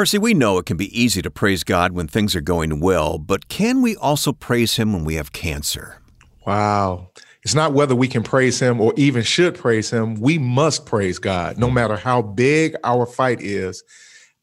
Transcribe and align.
Percy, 0.00 0.16
we 0.16 0.32
know 0.32 0.56
it 0.56 0.64
can 0.64 0.78
be 0.78 0.98
easy 0.98 1.20
to 1.20 1.30
praise 1.30 1.62
God 1.62 1.92
when 1.92 2.08
things 2.08 2.34
are 2.34 2.40
going 2.40 2.80
well, 2.80 3.18
but 3.18 3.48
can 3.48 3.82
we 3.82 3.96
also 3.96 4.32
praise 4.32 4.76
Him 4.76 4.94
when 4.94 5.04
we 5.04 5.16
have 5.16 5.32
cancer? 5.32 6.00
Wow. 6.46 7.10
It's 7.42 7.54
not 7.54 7.74
whether 7.74 7.94
we 7.94 8.08
can 8.08 8.22
praise 8.22 8.58
Him 8.58 8.80
or 8.80 8.94
even 8.96 9.22
should 9.22 9.56
praise 9.56 9.90
Him. 9.90 10.14
We 10.14 10.38
must 10.38 10.86
praise 10.86 11.18
God, 11.18 11.58
no 11.58 11.70
matter 11.70 11.96
how 11.96 12.22
big 12.22 12.76
our 12.82 13.04
fight 13.04 13.42
is. 13.42 13.84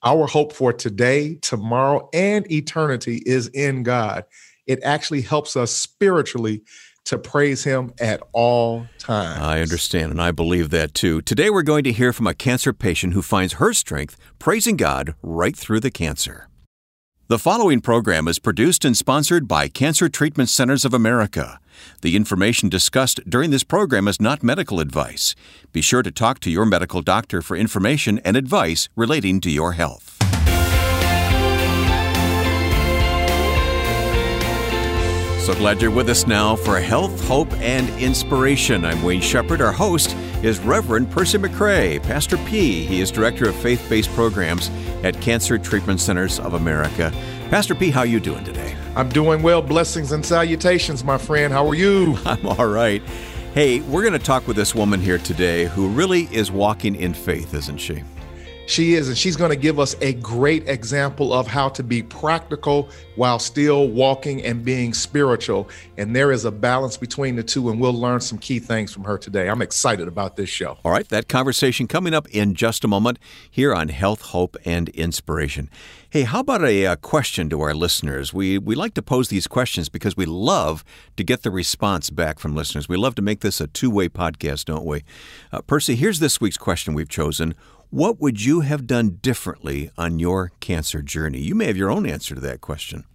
Our 0.04 0.28
hope 0.28 0.54
for 0.54 0.72
today, 0.74 1.40
tomorrow, 1.42 2.08
and 2.14 2.46
eternity 2.52 3.24
is 3.26 3.48
in 3.48 3.82
God. 3.82 4.26
It 4.68 4.84
actually 4.84 5.22
helps 5.22 5.58
us 5.58 5.72
spiritually 5.72 6.62
to 7.08 7.18
praise 7.18 7.64
him 7.64 7.94
at 8.00 8.22
all 8.34 8.88
times. 9.00 9.42
I 9.42 9.62
understand, 9.62 10.12
and 10.12 10.22
I 10.22 10.32
believe 10.32 10.70
that 10.72 10.94
too. 10.94 11.22
Today 11.22 11.50
we're 11.50 11.62
going 11.64 11.84
to 11.86 11.92
hear 11.92 12.12
from 12.14 12.28
a 12.28 12.34
cancer 12.34 12.74
patient 12.74 13.14
who 13.14 13.22
finds 13.22 13.54
her 13.54 13.74
strength 13.74 14.18
praising 14.40 14.78
God 14.78 15.16
right 15.22 15.56
through 15.56 15.80
the 15.80 15.92
cancer. 15.92 16.50
The 17.30 17.40
following 17.40 17.82
program 17.82 18.28
is 18.28 18.40
produced 18.40 18.86
and 18.86 18.96
sponsored 18.96 19.48
by 19.48 19.68
Cancer 19.68 20.08
Treatment 20.08 20.50
Centers 20.50 20.86
of 20.86 20.94
America. 20.94 21.60
The 22.02 22.16
information 22.16 22.70
discussed 22.70 23.20
during 23.30 23.52
this 23.52 23.66
program 23.66 24.08
is 24.08 24.22
not 24.22 24.44
medical 24.44 24.80
advice. 24.80 25.36
Be 25.74 25.82
sure 25.82 26.04
to 26.04 26.12
talk 26.12 26.40
to 26.42 26.50
your 26.50 26.66
medical 26.66 27.02
doctor 27.02 27.42
for 27.42 27.58
information 27.58 28.20
and 28.20 28.38
advice 28.38 28.88
relating 28.96 29.42
to 29.42 29.50
your 29.50 29.74
health. 29.74 30.07
So 35.48 35.56
glad 35.56 35.82
you're 35.82 35.92
with 35.92 36.10
us 36.10 36.28
now 36.28 36.58
for 36.58 36.78
health, 36.78 37.26
hope, 37.26 37.54
and 37.62 37.88
inspiration. 38.02 38.84
I'm 38.84 39.02
Wayne 39.02 39.22
Shepherd. 39.22 39.62
Our 39.62 39.72
host 39.72 40.14
is 40.44 40.60
Reverend 40.60 41.10
Percy 41.10 41.38
McCray, 41.38 42.04
Pastor 42.04 42.36
P. 42.36 42.84
He 42.84 43.00
is 43.00 43.12
Director 43.12 43.48
of 43.48 43.56
Faith 43.56 43.88
Based 43.88 44.10
Programs 44.10 44.70
at 45.06 45.22
Cancer 45.22 45.58
Treatment 45.58 46.02
Centers 46.02 46.38
of 46.38 46.56
America. 46.56 47.14
Pastor 47.50 47.76
P, 47.76 47.92
how 47.92 48.02
are 48.02 48.06
you 48.06 48.20
doing 48.20 48.44
today? 48.44 48.76
I'm 48.98 49.08
doing 49.08 49.42
well. 49.42 49.62
Blessings 49.62 50.12
and 50.12 50.26
salutations, 50.26 51.06
my 51.06 51.18
friend. 51.18 51.54
How 51.54 51.66
are 51.66 51.76
you? 51.76 52.18
I'm 52.26 52.46
all 52.46 52.68
right. 52.68 53.02
Hey, 53.54 53.80
we're 53.80 54.02
going 54.02 54.12
to 54.12 54.20
talk 54.20 54.48
with 54.48 54.58
this 54.58 54.76
woman 54.76 55.00
here 55.00 55.18
today 55.18 55.68
who 55.68 55.88
really 55.88 56.24
is 56.24 56.52
walking 56.52 56.94
in 56.94 57.14
faith, 57.14 57.54
isn't 57.54 57.78
she? 57.78 58.04
She 58.68 58.96
is, 58.96 59.08
and 59.08 59.18
she's 59.18 59.38
going 59.38 59.50
to 59.50 59.56
give 59.56 59.80
us 59.80 59.96
a 60.02 60.12
great 60.14 60.68
example 60.68 61.32
of 61.32 61.48
how 61.48 61.70
to 61.70 61.82
be 61.82 62.04
practical 62.04 62.90
while 63.16 63.40
still 63.40 63.88
walking 63.88 64.44
and 64.44 64.64
being 64.64 64.94
spiritual. 64.94 65.70
And 65.96 66.14
there 66.14 66.34
is 66.34 66.44
a 66.44 66.52
balance 66.52 66.98
between 66.98 67.38
the 67.38 67.44
two, 67.44 67.70
and 67.70 67.80
we'll 67.80 67.94
learn 67.94 68.20
some 68.20 68.38
key 68.38 68.60
things 68.60 68.92
from 68.92 69.06
her 69.06 69.18
today. 69.18 69.48
I'm 69.50 69.62
excited 69.62 70.10
about 70.10 70.36
this 70.36 70.50
show. 70.50 70.78
All 70.84 70.92
right, 70.92 71.08
that 71.08 71.30
conversation 71.30 71.88
coming 71.88 72.14
up 72.14 72.28
in 72.28 72.56
just 72.56 72.84
a 72.84 72.90
moment 72.90 73.20
here 73.50 73.74
on 73.74 73.88
Health, 73.88 74.22
Hope, 74.22 74.58
and 74.66 74.90
Inspiration. 74.90 75.70
Hey, 76.10 76.24
how 76.24 76.42
about 76.42 76.62
a, 76.62 76.84
a, 76.84 76.92
uh, 76.92 76.96
question 76.98 77.50
to 77.50 77.62
our 77.62 77.74
listeners? 77.74 78.34
We, 78.34 78.58
we 78.58 78.76
like 78.76 78.94
to 78.96 79.02
pose 79.02 79.30
these 79.30 79.48
questions 79.48 79.88
because 79.88 80.18
we 80.18 80.26
love 80.26 80.84
to 81.16 81.24
get 81.24 81.44
the 81.44 81.52
response 81.52 82.10
back 82.10 82.40
from 82.40 82.56
listeners. 82.56 82.90
We 82.90 82.98
love 82.98 83.16
to 83.16 83.22
make 83.22 83.40
this 83.40 83.62
a 83.62 83.68
two 83.68 83.90
way 83.90 84.10
podcast, 84.10 84.66
don't 84.66 84.86
we? 84.86 85.04
Uh, 85.52 85.62
Percy, 85.62 85.96
here's 85.96 86.20
this 86.20 86.42
week's 86.42 86.58
question 86.58 86.94
we've 86.94 87.10
chosen 87.10 87.56
what 87.90 88.20
would 88.20 88.44
you 88.44 88.62
have 88.62 88.86
done 88.88 89.20
differently 89.22 89.92
on 89.98 90.20
your 90.20 90.52
cancer 90.60 91.02
journey? 91.02 91.40
You 91.40 91.56
may 91.56 91.66
have 91.66 91.78
your 91.78 91.90
own 91.90 92.06
answer 92.06 92.36
to 92.36 92.42
that 92.42 92.62
question. 92.62 93.06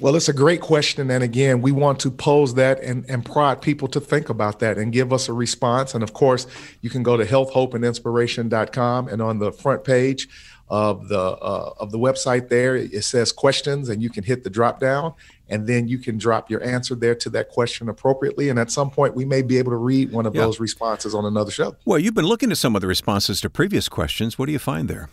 Well, 0.00 0.14
it's 0.14 0.28
a 0.28 0.32
great 0.32 0.60
question. 0.60 1.10
And 1.10 1.24
again, 1.24 1.60
we 1.60 1.72
want 1.72 1.98
to 2.00 2.10
pose 2.10 2.54
that 2.54 2.80
and, 2.80 3.04
and 3.08 3.24
prod 3.24 3.60
people 3.60 3.88
to 3.88 4.00
think 4.00 4.28
about 4.28 4.60
that 4.60 4.78
and 4.78 4.92
give 4.92 5.12
us 5.12 5.28
a 5.28 5.32
response. 5.32 5.92
And 5.92 6.04
of 6.04 6.12
course, 6.12 6.46
you 6.82 6.90
can 6.90 7.02
go 7.02 7.16
to 7.16 7.24
healthhopeandinspiration.com 7.24 9.08
and 9.08 9.20
on 9.20 9.38
the 9.40 9.50
front 9.50 9.82
page, 9.82 10.28
of 10.70 11.08
the 11.08 11.18
uh, 11.18 11.72
of 11.78 11.90
the 11.90 11.98
website 11.98 12.48
there. 12.48 12.76
It 12.76 13.04
says 13.04 13.32
questions, 13.32 13.88
and 13.88 14.02
you 14.02 14.10
can 14.10 14.24
hit 14.24 14.44
the 14.44 14.50
drop 14.50 14.80
down, 14.80 15.14
and 15.48 15.66
then 15.66 15.88
you 15.88 15.98
can 15.98 16.18
drop 16.18 16.50
your 16.50 16.62
answer 16.62 16.94
there 16.94 17.14
to 17.16 17.30
that 17.30 17.48
question 17.48 17.88
appropriately. 17.88 18.48
And 18.48 18.58
at 18.58 18.70
some 18.70 18.90
point, 18.90 19.14
we 19.14 19.24
may 19.24 19.42
be 19.42 19.58
able 19.58 19.72
to 19.72 19.76
read 19.76 20.12
one 20.12 20.26
of 20.26 20.34
yeah. 20.34 20.42
those 20.42 20.60
responses 20.60 21.14
on 21.14 21.24
another 21.24 21.50
show. 21.50 21.76
Well, 21.84 21.98
you've 21.98 22.14
been 22.14 22.26
looking 22.26 22.50
at 22.50 22.58
some 22.58 22.74
of 22.74 22.80
the 22.80 22.86
responses 22.86 23.40
to 23.42 23.50
previous 23.50 23.88
questions. 23.88 24.38
What 24.38 24.46
do 24.46 24.52
you 24.52 24.58
find 24.58 24.88
there? 24.88 25.08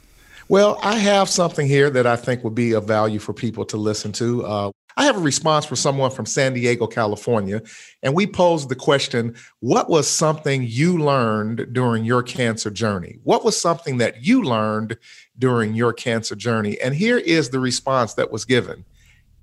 Well, 0.48 0.78
I 0.84 0.98
have 0.98 1.28
something 1.28 1.68
here 1.68 1.90
that 1.90 2.06
I 2.06 2.16
think 2.16 2.44
would 2.44 2.54
be 2.54 2.74
of 2.74 2.86
value 2.86 3.18
for 3.18 3.34
people 3.34 3.66
to 3.66 3.78
listen 3.78 4.12
to. 4.14 4.46
Uh, 4.46 4.72
I 4.98 5.06
have 5.06 5.18
a 5.18 5.22
response 5.22 5.66
for 5.66 5.76
someone 5.76 6.12
from 6.12 6.26
San 6.26 6.54
Diego, 6.54 6.88
California, 6.88 7.62
and 8.02 8.14
we 8.14 8.28
posed 8.28 8.70
the 8.70 8.76
question 8.76 9.36
What 9.60 9.90
was 9.90 10.08
something 10.08 10.64
you 10.64 11.00
learned 11.00 11.74
during 11.74 12.06
your 12.06 12.24
cancer 12.24 12.70
journey? 12.70 13.18
What 13.24 13.44
was 13.44 13.60
something 13.60 13.98
that 13.98 14.24
you 14.24 14.44
learned 14.44 14.98
during 15.38 15.74
your 15.74 15.92
cancer 15.92 16.36
journey? 16.36 16.80
And 16.80 16.96
here 16.96 17.18
is 17.18 17.50
the 17.50 17.60
response 17.60 18.14
that 18.14 18.32
was 18.32 18.46
given 18.46 18.86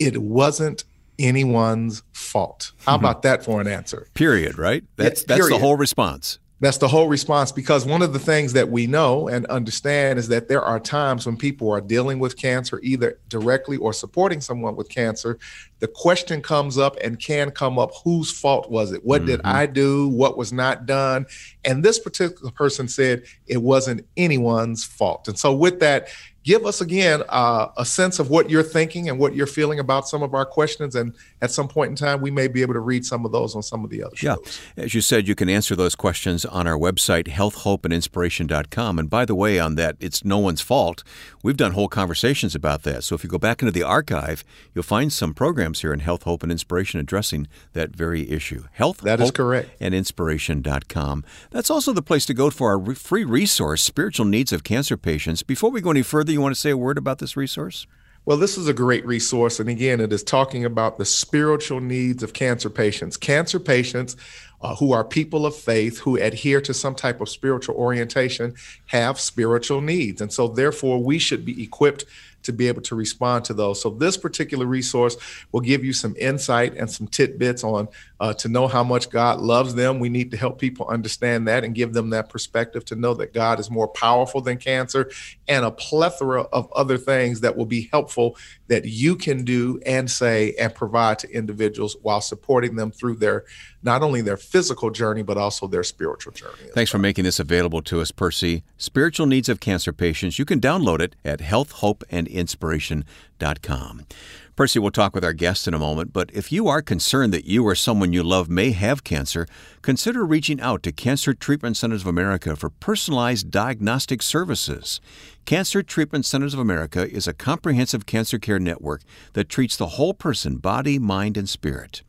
it 0.07 0.23
wasn't 0.23 0.85
anyone's 1.19 2.03
fault. 2.13 2.73
How 2.85 2.97
mm-hmm. 2.97 3.05
about 3.05 3.23
that 3.23 3.45
for 3.45 3.61
an 3.61 3.69
answer? 3.69 4.09
Period, 4.15 4.59
right? 4.59 4.85
That's 4.97 5.23
yeah, 5.23 5.37
that's 5.37 5.49
the 5.49 5.59
whole 5.59 5.77
response. 5.77 6.39
That's 6.63 6.79
the 6.79 6.87
whole 6.87 7.09
response 7.09 7.51
because 7.51 7.85
one 7.85 8.03
of 8.03 8.13
the 8.13 8.21
things 8.21 8.53
that 8.53 8.71
we 8.71 8.87
know 8.87 9.27
and 9.27 9.45
understand 9.47 10.21
is 10.21 10.29
that 10.29 10.47
there 10.47 10.63
are 10.63 10.79
times 10.79 11.27
when 11.27 11.37
people 11.37 11.73
are 11.73 11.81
dealing 11.81 12.21
with 12.21 12.37
cancer, 12.37 12.79
either 12.85 13.19
directly 13.29 13.79
or 13.79 13.93
supporting 13.93 14.41
someone 14.41 14.77
with 14.77 14.89
cancer. 14.89 15.41
The 15.81 15.89
question 15.89 16.41
comes 16.41 16.79
up 16.79 16.97
and 17.03 17.19
can 17.19 17.51
come 17.51 17.81
up 17.81 17.91
whose 18.05 18.31
fault 18.31 18.71
was 18.71 18.93
it? 18.93 19.05
What 19.05 19.23
mm-hmm. 19.23 19.31
did 19.31 19.41
I 19.43 19.67
do? 19.67 20.07
What 20.11 20.39
was 20.39 20.53
not 20.53 20.87
done? 20.87 21.27
And 21.65 21.85
this 21.85 21.99
particular 21.99 22.53
person 22.53 22.87
said 22.87 23.25
it 23.49 23.61
wasn't 23.61 24.07
anyone's 24.17 24.85
fault. 24.85 25.27
And 25.27 25.37
so, 25.37 25.53
with 25.53 25.81
that, 25.81 26.11
give 26.45 26.67
us 26.67 26.81
again 26.81 27.23
uh, 27.29 27.69
a 27.77 27.85
sense 27.85 28.19
of 28.19 28.31
what 28.31 28.51
you're 28.51 28.63
thinking 28.63 29.09
and 29.09 29.19
what 29.19 29.35
you're 29.35 29.47
feeling 29.47 29.79
about 29.79 30.09
some 30.09 30.23
of 30.23 30.35
our 30.35 30.45
questions. 30.45 30.95
And 30.95 31.15
at 31.41 31.51
some 31.51 31.69
point 31.69 31.91
in 31.91 31.97
time, 31.97 32.21
we 32.21 32.31
may 32.31 32.49
be 32.49 32.63
able 32.63 32.75
to 32.75 32.81
read 32.81 33.05
some 33.05 33.25
of 33.25 33.33
those 33.33 33.55
on 33.55 33.63
some 33.63 33.85
of 33.85 33.91
the 33.91 34.03
other 34.03 34.17
shows. 34.17 34.61
Yeah. 34.77 34.85
As 34.85 34.95
you 34.95 35.01
said, 35.01 35.29
you 35.29 35.35
can 35.35 35.49
answer 35.49 35.77
those 35.77 35.95
questions 35.95 36.45
on 36.45 36.67
our 36.67 36.77
website, 36.77 37.29
healthhopeandinspiration.com. 37.29 38.99
And 38.99 39.09
by 39.09 39.25
the 39.25 39.35
way, 39.35 39.59
on 39.59 39.77
that, 39.77 39.97
it's 40.01 40.25
no 40.25 40.39
one's 40.39 40.61
fault. 40.61 41.05
We've 41.43 41.57
done 41.57 41.73
whole 41.73 41.89
conversations 41.89 42.55
about 42.55 42.83
that. 42.83 43.05
So 43.05 43.15
if 43.15 43.25
you 43.25 43.31
go 43.31 43.39
back 43.39 43.63
into 43.63 43.73
the 43.73 43.83
archive, 43.83 44.45
you'll 44.75 44.83
find 44.83 45.13
some 45.13 45.35
programs 45.35 45.81
here 45.81 45.93
in 45.93 46.01
Health, 46.01 46.25
Hope, 46.25 46.43
and 46.43 46.53
Inspiration 46.53 47.01
addressing 47.01 47.49
that 47.73 47.91
very 47.91 48.31
issue. 48.31 48.65
Health, 48.73 48.99
that 48.99 49.21
is 49.21 49.31
correct. 49.31 49.71
And 49.81 49.95
inspiration.com. 49.95 51.25
That's 51.51 51.71
also 51.71 51.93
the 51.93 52.03
place 52.03 52.27
to 52.27 52.35
go 52.35 52.51
for 52.51 52.73
our 52.73 52.95
free 52.95 53.25
resource, 53.25 53.83
Spiritual 53.83 54.27
Needs 54.27 54.53
of 54.53 54.65
Cancer 54.65 54.97
Patients. 54.97 55.43
Before 55.43 55.71
we 55.71 55.81
go 55.81 55.91
any 55.91 56.03
further, 56.03 56.32
you 56.33 56.41
want 56.41 56.55
to 56.55 56.61
say 56.61 56.71
a 56.71 56.77
word 56.77 56.99
about 56.99 57.19
this 57.19 57.37
resource? 57.37 57.87
Well, 58.25 58.37
this 58.37 58.57
is 58.57 58.69
a 58.69 58.73
great 58.73 59.05
resource. 59.05 59.59
And 59.59 59.69
again, 59.69 60.01
it 60.01 60.13
is 60.13 60.23
talking 60.23 60.65
about 60.65 60.97
the 60.97 61.05
spiritual 61.05 61.81
needs 61.81 62.23
of 62.23 62.33
cancer 62.33 62.71
patients. 62.71 63.17
Cancer 63.17 63.59
patients 63.59 64.17
uh, 64.61 64.77
who 64.77 64.93
are 64.93 65.03
people 65.03 65.45
of 65.45 65.57
faith, 65.57 65.99
who 65.99 66.17
adhere 66.17 66.61
to 66.61 66.73
some 66.73 66.95
type 66.95 67.21
of 67.21 67.29
spiritual 67.29 67.75
orientation, 67.75 68.55
have 68.87 69.19
spiritual 69.19 69.81
needs. 69.81 70.21
And 70.21 70.33
so, 70.33 70.47
therefore, 70.47 71.03
we 71.03 71.19
should 71.19 71.45
be 71.45 71.65
equipped 71.65 72.05
to 72.43 72.53
be 72.53 72.69
able 72.69 72.83
to 72.83 72.95
respond 72.95 73.45
to 73.47 73.55
those. 73.55 73.81
So 73.81 73.91
this 73.91 74.17
particular 74.17 74.67
resource 74.67 75.17
will 75.53 75.61
give 75.61 75.85
you 75.85 75.93
some 75.93 76.15
insight 76.19 76.77
and 76.77 76.91
some 76.91 77.07
tidbits 77.07 77.65
on 77.65 77.89
uh, 78.23 78.33
to 78.33 78.49
know 78.49 78.69
how 78.69 78.85
much 78.85 79.11
God 79.11 79.41
loves 79.41 79.75
them. 79.75 79.99
We 79.99 80.09
need 80.09 80.31
to 80.31 80.37
help 80.37 80.61
people 80.61 80.87
understand 80.87 81.49
that 81.49 81.65
and 81.65 81.75
give 81.75 81.93
them 81.93 82.11
that 82.11 82.29
perspective 82.29 82.85
to 82.85 82.95
know 82.95 83.15
that 83.15 83.35
God 83.35 83.59
is 83.59 83.69
more 83.69 83.89
powerful 83.89 84.41
than 84.41 84.59
cancer 84.59 85.11
and 85.49 85.65
a 85.65 85.73
plethora 85.73 86.43
of 86.43 86.73
other 86.73 86.99
things 86.99 87.41
that 87.41 87.57
will 87.57 87.67
be 87.67 87.89
helpful 87.91 88.37
that 88.69 88.85
you 88.85 89.17
can 89.17 89.45
do 89.45 89.81
and 89.85 90.09
say 90.09 90.55
and 90.55 90.73
provide 90.73 91.19
to 91.19 91.29
individuals 91.31 91.97
while 92.03 92.21
supporting 92.21 92.77
them 92.77 92.93
through 92.93 93.17
their 93.17 93.45
not 93.83 94.03
only 94.03 94.21
their 94.21 94.37
physical 94.37 94.91
journey, 94.91 95.23
but 95.23 95.37
also 95.37 95.67
their 95.67 95.83
spiritual 95.83 96.33
journey. 96.33 96.53
Thanks 96.73 96.93
well. 96.93 97.01
for 97.01 97.03
making 97.03 97.25
this 97.25 97.41
available 97.41 97.83
to 97.83 98.01
us, 98.01 98.13
Percy. 98.13 98.63
Spiritual 98.77 99.27
Needs 99.27 99.49
of 99.49 99.59
Cancer 99.59 99.93
Patients. 99.93 100.39
You 100.39 100.45
can 100.45 100.61
download 100.61 101.01
it 101.01 101.17
at 101.25 101.41
healthhopeandinspiration.com. 101.41 104.07
Percy 104.55 104.79
will 104.79 104.91
talk 104.91 105.15
with 105.15 105.25
our 105.25 105.33
guest 105.33 105.67
in 105.67 105.73
a 105.73 105.79
moment, 105.79 106.13
but 106.13 106.31
if 106.35 106.53
you 106.53 106.69
are 106.69 106.83
concerned 106.83 107.33
that 107.33 107.47
you 107.47 107.65
or 107.65 107.75
someone 107.75 108.13
you 108.13 108.23
love 108.23 108.51
may 108.51 108.73
have 108.73 109.03
cancer, 109.03 109.47
consider 109.81 110.27
reaching 110.27 110.61
out 110.61 110.83
to 110.83 110.93
Cancer 110.93 111.33
Treatment 111.33 111.75
Centers 111.75 112.03
of 112.03 112.07
America 112.07 112.55
for 112.55 112.69
personalized 112.69 113.51
diagnostic 113.51 114.21
services. 114.21 115.01
Cancer 115.47 115.83
Treatment 115.83 116.27
Centers 116.27 116.53
of 116.53 116.61
America 116.61 117.11
is 117.11 117.27
a 117.27 117.33
comprehensive 117.33 118.05
cancer 118.05 118.39
care 118.39 118.59
network 118.59 119.01
that 119.33 119.49
treats 119.49 119.75
the 119.75 119.97
whole 119.97 120.13
person, 120.13 120.59
body, 120.59 120.99
mind, 120.99 121.39
and 121.39 121.49
spirit. 121.49 122.03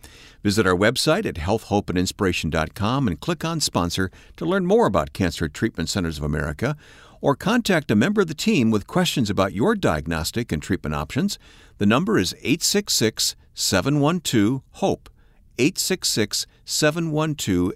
Visit 0.43 0.67
our 0.67 0.75
website 0.75 1.25
at 1.25 1.35
healthhopeandinspiration.com 1.35 3.07
and 3.07 3.19
click 3.21 3.45
on 3.45 3.61
Sponsor 3.61 4.11
to 4.35 4.45
learn 4.45 4.65
more 4.65 4.85
about 4.85 5.13
Cancer 5.13 5.47
Treatment 5.47 5.87
Centers 5.87 6.17
of 6.17 6.25
America 6.25 6.75
or 7.23 7.35
contact 7.37 7.89
a 7.89 7.95
member 7.95 8.19
of 8.19 8.27
the 8.27 8.33
team 8.33 8.69
with 8.69 8.85
questions 8.85 9.29
about 9.29 9.53
your 9.53 9.75
diagnostic 9.75 10.51
and 10.51 10.61
treatment 10.61 10.93
options. 10.93 11.39
The 11.77 11.85
number 11.85 12.17
is 12.17 12.35
866 12.39 13.37
712 13.53 14.61
HOPE. 14.73 15.09
866 15.57 16.45
712 16.65 17.71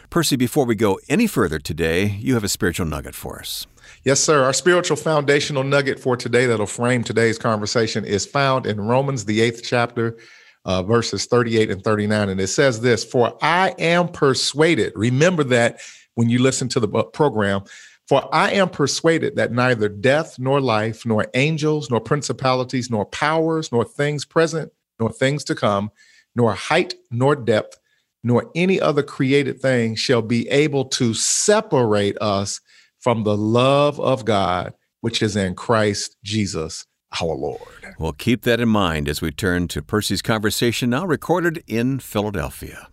Percy, 0.10 0.38
before 0.38 0.66
we 0.66 0.76
go 0.76 1.00
any 1.10 1.28
further 1.28 1.60
today, 1.60 2.06
you 2.06 2.34
have 2.36 2.44
a 2.44 2.50
spiritual 2.50 2.86
nugget 2.86 3.14
for 3.14 3.40
us. 3.40 3.68
Yes, 4.06 4.22
sir. 4.22 4.44
Our 4.44 4.54
spiritual 4.54 4.96
foundational 4.96 5.66
nugget 5.66 6.00
for 6.00 6.16
today 6.16 6.46
that'll 6.46 6.66
frame 6.66 7.04
today's 7.04 7.38
conversation 7.38 8.06
is 8.06 8.26
found 8.26 8.66
in 8.66 8.80
Romans, 8.80 9.26
the 9.26 9.42
eighth 9.42 9.64
chapter, 9.64 10.18
uh, 10.64 10.82
verses 10.82 11.26
38 11.26 11.72
and 11.72 11.84
39. 11.84 12.30
And 12.30 12.40
it 12.40 12.48
says 12.48 12.80
this 12.80 13.04
For 13.04 13.38
I 13.42 13.76
am 13.80 14.08
persuaded, 14.08 14.94
remember 14.96 15.44
that 15.46 15.82
when 16.16 16.30
you 16.30 16.40
listen 16.40 16.70
to 16.70 16.80
the 16.80 16.88
program, 16.88 17.64
for 18.08 18.34
I 18.34 18.52
am 18.52 18.70
persuaded 18.70 19.36
that 19.36 19.52
neither 19.52 19.90
death 19.90 20.40
nor 20.40 20.62
life, 20.62 21.06
nor 21.06 21.28
angels, 21.34 21.90
nor 21.92 22.00
principalities, 22.00 22.90
nor 22.90 23.06
powers, 23.06 23.74
nor 23.74 23.84
things 23.84 24.24
present, 24.24 24.72
nor 25.00 25.12
things 25.12 25.44
to 25.46 25.56
come, 25.56 25.92
nor 26.34 26.54
height, 26.54 26.96
nor 27.12 27.36
depth, 27.36 27.78
nor 28.24 28.52
any 28.56 28.80
other 28.80 29.04
created 29.04 29.62
thing 29.62 29.96
shall 29.96 30.22
be 30.22 30.48
able 30.50 30.86
to 30.86 31.14
separate 31.14 32.18
us 32.20 32.60
from 33.00 33.24
the 33.24 33.38
love 33.38 34.00
of 34.00 34.26
God, 34.26 34.74
which 35.02 35.22
is 35.22 35.36
in 35.36 35.56
Christ 35.56 36.18
Jesus 36.24 36.86
our 37.22 37.36
Lord. 37.36 37.62
Well, 37.98 38.14
keep 38.14 38.44
that 38.44 38.60
in 38.60 38.70
mind 38.70 39.08
as 39.08 39.22
we 39.22 39.32
turn 39.32 39.68
to 39.70 39.82
Percy's 39.82 40.22
conversation 40.22 40.90
now 40.90 41.06
recorded 41.06 41.64
in 41.68 42.00
Philadelphia. 42.00 42.90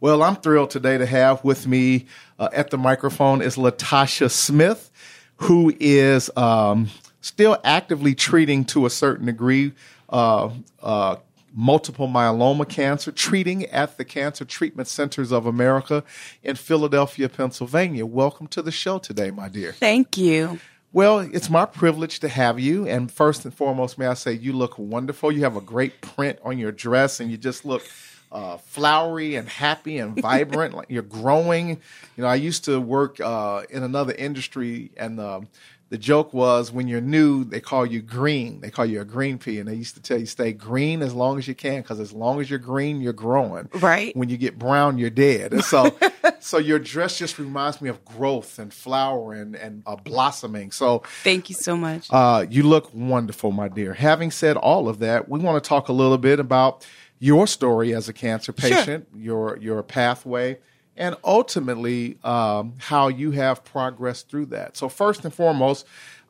Well, 0.00 0.22
I'm 0.22 0.36
thrilled 0.36 0.70
today 0.70 0.98
to 0.98 1.06
have 1.06 1.44
with 1.44 1.66
me 1.66 2.06
uh, 2.38 2.48
at 2.52 2.70
the 2.70 2.78
microphone 2.78 3.40
is 3.40 3.54
Latasha 3.56 4.28
Smith, 4.30 4.90
who 5.36 5.72
is 5.78 6.28
um, 6.36 6.90
still 7.20 7.56
actively 7.62 8.14
treating 8.14 8.64
to 8.64 8.84
a 8.84 8.90
certain 8.90 9.26
degree 9.26 9.72
uh, 10.08 10.50
uh, 10.82 11.16
multiple 11.54 12.08
myeloma 12.08 12.68
cancer, 12.68 13.12
treating 13.12 13.66
at 13.66 13.98
the 13.98 14.04
Cancer 14.04 14.44
Treatment 14.44 14.88
Centers 14.88 15.32
of 15.32 15.46
America 15.46 16.04
in 16.42 16.56
Philadelphia, 16.56 17.28
Pennsylvania. 17.28 18.06
Welcome 18.06 18.46
to 18.48 18.62
the 18.62 18.72
show 18.72 18.98
today, 18.98 19.30
my 19.30 19.48
dear. 19.48 19.72
Thank 19.72 20.16
you. 20.16 20.58
Well, 20.92 21.20
it's 21.20 21.48
my 21.48 21.64
privilege 21.64 22.20
to 22.20 22.28
have 22.28 22.60
you. 22.60 22.86
And 22.86 23.10
first 23.10 23.44
and 23.44 23.54
foremost, 23.54 23.96
may 23.96 24.06
I 24.06 24.14
say, 24.14 24.32
you 24.32 24.52
look 24.52 24.78
wonderful. 24.78 25.32
You 25.32 25.42
have 25.44 25.56
a 25.56 25.62
great 25.62 26.00
print 26.02 26.38
on 26.44 26.58
your 26.58 26.72
dress, 26.72 27.18
and 27.20 27.30
you 27.30 27.38
just 27.38 27.64
look 27.64 27.82
uh, 28.30 28.56
flowery 28.58 29.36
and 29.36 29.48
happy 29.48 29.98
and 29.98 30.16
vibrant. 30.20 30.74
like 30.74 30.90
you're 30.90 31.02
growing. 31.02 31.70
You 31.70 32.22
know, 32.22 32.26
I 32.26 32.34
used 32.34 32.64
to 32.66 32.80
work 32.80 33.20
uh, 33.20 33.62
in 33.70 33.82
another 33.82 34.12
industry, 34.12 34.90
and 34.96 35.18
um, 35.18 35.48
the 35.92 35.98
joke 35.98 36.32
was 36.32 36.72
when 36.72 36.88
you're 36.88 37.02
new, 37.02 37.44
they 37.44 37.60
call 37.60 37.84
you 37.84 38.00
green. 38.00 38.62
They 38.62 38.70
call 38.70 38.86
you 38.86 39.02
a 39.02 39.04
green 39.04 39.36
pea, 39.36 39.58
and 39.58 39.68
they 39.68 39.74
used 39.74 39.94
to 39.96 40.00
tell 40.00 40.18
you 40.18 40.24
stay 40.24 40.54
green 40.54 41.02
as 41.02 41.12
long 41.12 41.36
as 41.36 41.46
you 41.46 41.54
can 41.54 41.82
because 41.82 42.00
as 42.00 42.14
long 42.14 42.40
as 42.40 42.48
you're 42.48 42.58
green, 42.58 43.02
you're 43.02 43.12
growing. 43.12 43.68
Right. 43.74 44.16
When 44.16 44.30
you 44.30 44.38
get 44.38 44.58
brown, 44.58 44.96
you're 44.96 45.10
dead. 45.10 45.52
And 45.52 45.62
so, 45.62 45.94
so 46.40 46.56
your 46.56 46.78
dress 46.78 47.18
just 47.18 47.38
reminds 47.38 47.82
me 47.82 47.90
of 47.90 48.02
growth 48.06 48.58
and 48.58 48.72
flowering 48.72 49.54
and 49.54 49.82
uh, 49.84 49.96
blossoming. 49.96 50.70
So, 50.70 51.02
thank 51.24 51.50
you 51.50 51.54
so 51.54 51.76
much. 51.76 52.06
Uh, 52.10 52.46
you 52.48 52.62
look 52.62 52.94
wonderful, 52.94 53.52
my 53.52 53.68
dear. 53.68 53.92
Having 53.92 54.30
said 54.30 54.56
all 54.56 54.88
of 54.88 55.00
that, 55.00 55.28
we 55.28 55.40
want 55.40 55.62
to 55.62 55.68
talk 55.68 55.90
a 55.90 55.92
little 55.92 56.16
bit 56.16 56.40
about 56.40 56.86
your 57.18 57.46
story 57.46 57.94
as 57.94 58.08
a 58.08 58.14
cancer 58.14 58.54
patient, 58.54 59.08
sure. 59.12 59.20
your 59.20 59.58
your 59.58 59.82
pathway 59.82 60.56
and 60.96 61.16
ultimately 61.24 62.18
um, 62.22 62.74
how 62.78 63.08
you 63.08 63.30
have 63.32 63.64
progressed 63.64 64.28
through 64.28 64.46
that. 64.46 64.76
So, 64.76 64.88
first 64.88 65.24
and 65.24 65.32
foremost, 65.32 65.86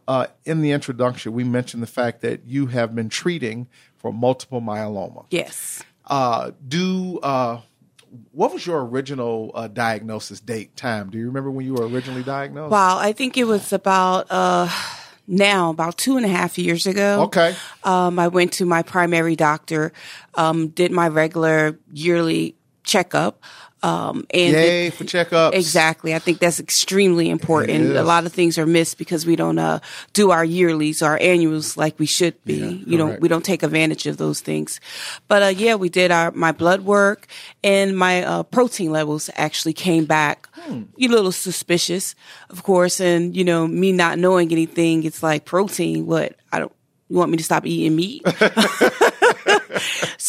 uh, 0.09 0.27
in 0.45 0.63
the 0.63 0.73
introduction, 0.73 1.33
we 1.33 1.45
mentioned 1.45 1.83
the 1.83 1.89
fact 1.89 2.21
that 2.23 2.45
you 2.47 2.67
have 2.67 2.95
been 2.95 3.09
treating 3.09 3.69
for 3.97 4.13
multiple 4.13 4.61
myeloma. 4.61 5.27
Yes. 5.31 5.83
Uh, 6.07 6.51
do 6.67 7.19
uh, 7.21 7.61
what 8.33 8.53
was 8.53 8.67
your 8.67 8.85
original 8.85 9.53
uh, 9.55 9.69
diagnosis 9.69 10.41
date 10.41 10.77
time? 10.77 11.11
Do 11.11 11.19
you 11.19 11.27
remember 11.27 11.51
when 11.51 11.65
you 11.65 11.75
were 11.75 11.87
originally 11.87 12.23
diagnosed? 12.23 12.71
Wow, 12.71 12.99
I 12.99 13.13
think 13.13 13.37
it 13.37 13.45
was 13.45 13.73
about 13.73 14.27
uh, 14.31 14.69
now 15.27 15.71
about 15.71 15.97
two 15.97 16.17
and 16.17 16.27
a 16.27 16.29
half 16.29 16.59
years 16.59 16.87
ago. 16.87 17.23
Okay. 17.25 17.55
Um, 17.85 18.19
I 18.19 18.29
went 18.29 18.53
to 18.55 18.67
my 18.67 18.83
primary 18.83 19.37
doctor, 19.37 19.93
um, 20.35 20.69
did 20.69 20.93
my 20.93 21.09
regular 21.09 21.79
yearly 21.93 22.57
checkup. 22.85 23.43
Um, 23.83 24.27
and 24.31 24.53
Yay 24.53 24.87
it, 24.87 24.95
for 24.95 25.05
checkups. 25.05 25.55
Exactly. 25.55 26.15
I 26.15 26.21
think 26.21 26.39
that's 26.39 26.61
extremely 26.61 27.29
important. 27.31 27.97
A 27.97 28.03
lot 28.05 28.25
of 28.27 28.33
things 28.33 28.57
are 28.57 28.67
missed 28.67 28.97
because 28.97 29.27
we 29.27 29.35
don't 29.35 29.59
uh, 29.59 29.81
do 30.13 30.31
our 30.31 30.45
yearlies, 30.45 31.05
our 31.05 31.19
annuals 31.21 31.77
like 31.77 31.99
we 31.99 32.07
should 32.07 32.43
be. 32.45 32.55
Yeah, 32.55 32.71
you 32.87 32.97
know, 32.99 33.17
we 33.21 33.29
don't 33.29 33.45
take 33.45 33.63
advantage 33.65 34.07
of 34.07 34.19
those 34.19 34.41
things. 34.41 34.79
But 35.27 35.43
uh, 35.43 35.47
yeah, 35.47 35.75
we 35.75 35.89
did 35.89 36.13
our 36.13 36.31
my 36.31 36.53
blood 36.53 36.83
work 36.83 37.27
and 37.65 37.97
my 37.97 38.23
uh, 38.23 38.43
protein 38.45 38.93
levels 38.93 39.31
actually 39.35 39.73
came 39.73 40.05
back. 40.05 40.49
Hmm. 40.53 40.83
A 41.01 41.09
little 41.09 41.33
suspicious, 41.33 42.15
of 42.51 42.63
course, 42.63 43.01
and 43.01 43.37
you 43.37 43.45
know, 43.45 43.67
me 43.67 43.91
not 43.91 44.19
knowing 44.19 44.53
anything, 44.53 45.03
it's 45.03 45.23
like 45.23 45.45
protein. 45.45 46.07
What 46.07 46.37
I 46.53 46.61
don't. 46.61 46.73
You 47.09 47.19
want 47.19 47.31
me 47.31 47.37
to 47.37 47.45
stop 47.45 47.67
eating 47.67 47.95
meat? 47.95 48.23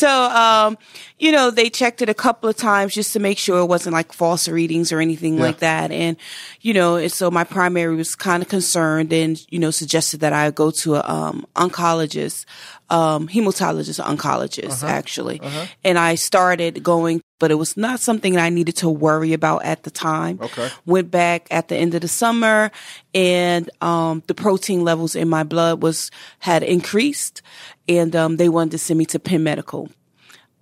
so, 0.03 0.23
um, 0.23 0.77
you 1.17 1.31
know, 1.31 1.49
they 1.49 1.69
checked 1.69 2.01
it 2.01 2.09
a 2.09 2.13
couple 2.13 2.49
of 2.49 2.57
times 2.57 2.93
just 2.93 3.13
to 3.13 3.19
make 3.19 3.37
sure 3.37 3.59
it 3.59 3.67
wasn't 3.67 3.93
like 3.93 4.11
false 4.11 4.49
readings 4.49 4.91
or 4.91 4.99
anything 4.99 5.37
yeah. 5.37 5.43
like 5.43 5.59
that. 5.59 5.93
And, 5.93 6.17
you 6.59 6.73
know, 6.73 6.97
and 6.97 7.09
so 7.09 7.31
my 7.31 7.45
primary 7.45 7.95
was 7.95 8.13
kind 8.13 8.43
of 8.43 8.49
concerned 8.49 9.13
and, 9.13 9.41
you 9.49 9.59
know, 9.59 9.71
suggested 9.71 10.19
that 10.19 10.33
I 10.33 10.51
go 10.51 10.71
to 10.71 10.95
a, 10.95 11.03
um, 11.09 11.45
oncologist, 11.55 12.43
um, 12.89 13.29
hematologist, 13.29 14.03
oncologist, 14.03 14.83
uh-huh. 14.83 14.87
actually. 14.87 15.39
Uh-huh. 15.39 15.67
And 15.85 15.97
I 15.97 16.15
started 16.15 16.83
going 16.83 17.21
but 17.43 17.51
it 17.51 17.55
was 17.55 17.75
not 17.75 17.99
something 17.99 18.37
I 18.37 18.47
needed 18.47 18.77
to 18.77 18.89
worry 18.89 19.33
about 19.33 19.65
at 19.65 19.83
the 19.83 19.91
time. 19.91 20.39
Okay. 20.41 20.69
Went 20.85 21.11
back 21.11 21.45
at 21.51 21.67
the 21.67 21.75
end 21.75 21.93
of 21.93 21.99
the 21.99 22.07
summer 22.07 22.71
and 23.13 23.69
um, 23.81 24.23
the 24.27 24.33
protein 24.33 24.85
levels 24.85 25.13
in 25.13 25.27
my 25.27 25.43
blood 25.43 25.83
was 25.83 26.09
had 26.39 26.63
increased 26.63 27.41
and 27.87 28.15
um, 28.15 28.37
they 28.37 28.49
wanted 28.49 28.71
to 28.71 28.77
send 28.77 28.97
me 28.97 29.05
to 29.05 29.19
Penn 29.19 29.43
Medical. 29.43 29.89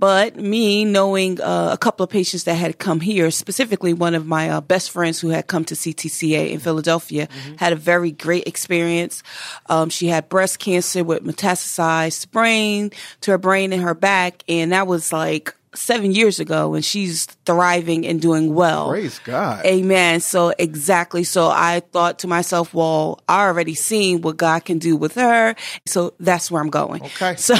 But 0.02 0.36
me 0.36 0.84
knowing 0.84 1.40
uh, 1.40 1.70
a 1.72 1.78
couple 1.78 2.04
of 2.04 2.10
patients 2.10 2.46
that 2.46 2.56
had 2.56 2.80
come 2.80 3.00
here, 3.00 3.30
specifically 3.30 3.94
one 3.94 4.16
of 4.16 4.26
my 4.26 4.50
uh, 4.50 4.60
best 4.60 4.90
friends 4.90 5.20
who 5.20 5.30
had 5.30 5.46
come 5.46 5.64
to 5.66 5.76
CTCA 5.76 6.50
in 6.50 6.60
Philadelphia, 6.60 7.28
mm-hmm. 7.28 7.58
had 7.58 7.72
a 7.72 7.76
very 7.76 8.10
great 8.10 8.48
experience. 8.48 9.22
Um, 9.68 9.92
she 9.92 10.08
had 10.08 10.28
breast 10.28 10.58
cancer 10.58 11.04
with 11.04 11.24
metastasized 11.24 12.32
brain 12.32 12.90
to 13.22 13.30
her 13.30 13.38
brain 13.38 13.74
and 13.74 13.84
her 13.84 13.94
back, 13.94 14.44
and 14.48 14.72
that 14.72 14.88
was 14.88 15.14
like 15.14 15.56
seven 15.74 16.12
years 16.12 16.40
ago 16.40 16.74
and 16.74 16.84
she's 16.84 17.26
thriving 17.46 18.06
and 18.06 18.22
doing 18.22 18.54
well. 18.54 18.90
Praise 18.90 19.20
God. 19.20 19.66
Amen. 19.66 20.20
So 20.20 20.54
exactly. 20.58 21.24
So 21.24 21.48
I 21.48 21.82
thought 21.92 22.20
to 22.20 22.28
myself, 22.28 22.74
well, 22.74 23.22
I 23.28 23.46
already 23.46 23.76
seen 23.76 24.22
what 24.22 24.38
God 24.38 24.66
can 24.66 24.80
do 24.80 24.96
with 24.96 25.16
her. 25.16 25.56
So 25.86 26.14
that's 26.20 26.52
where 26.52 26.62
I'm 26.62 26.70
going. 26.70 27.04
Okay. 27.04 27.36
So, 27.36 27.56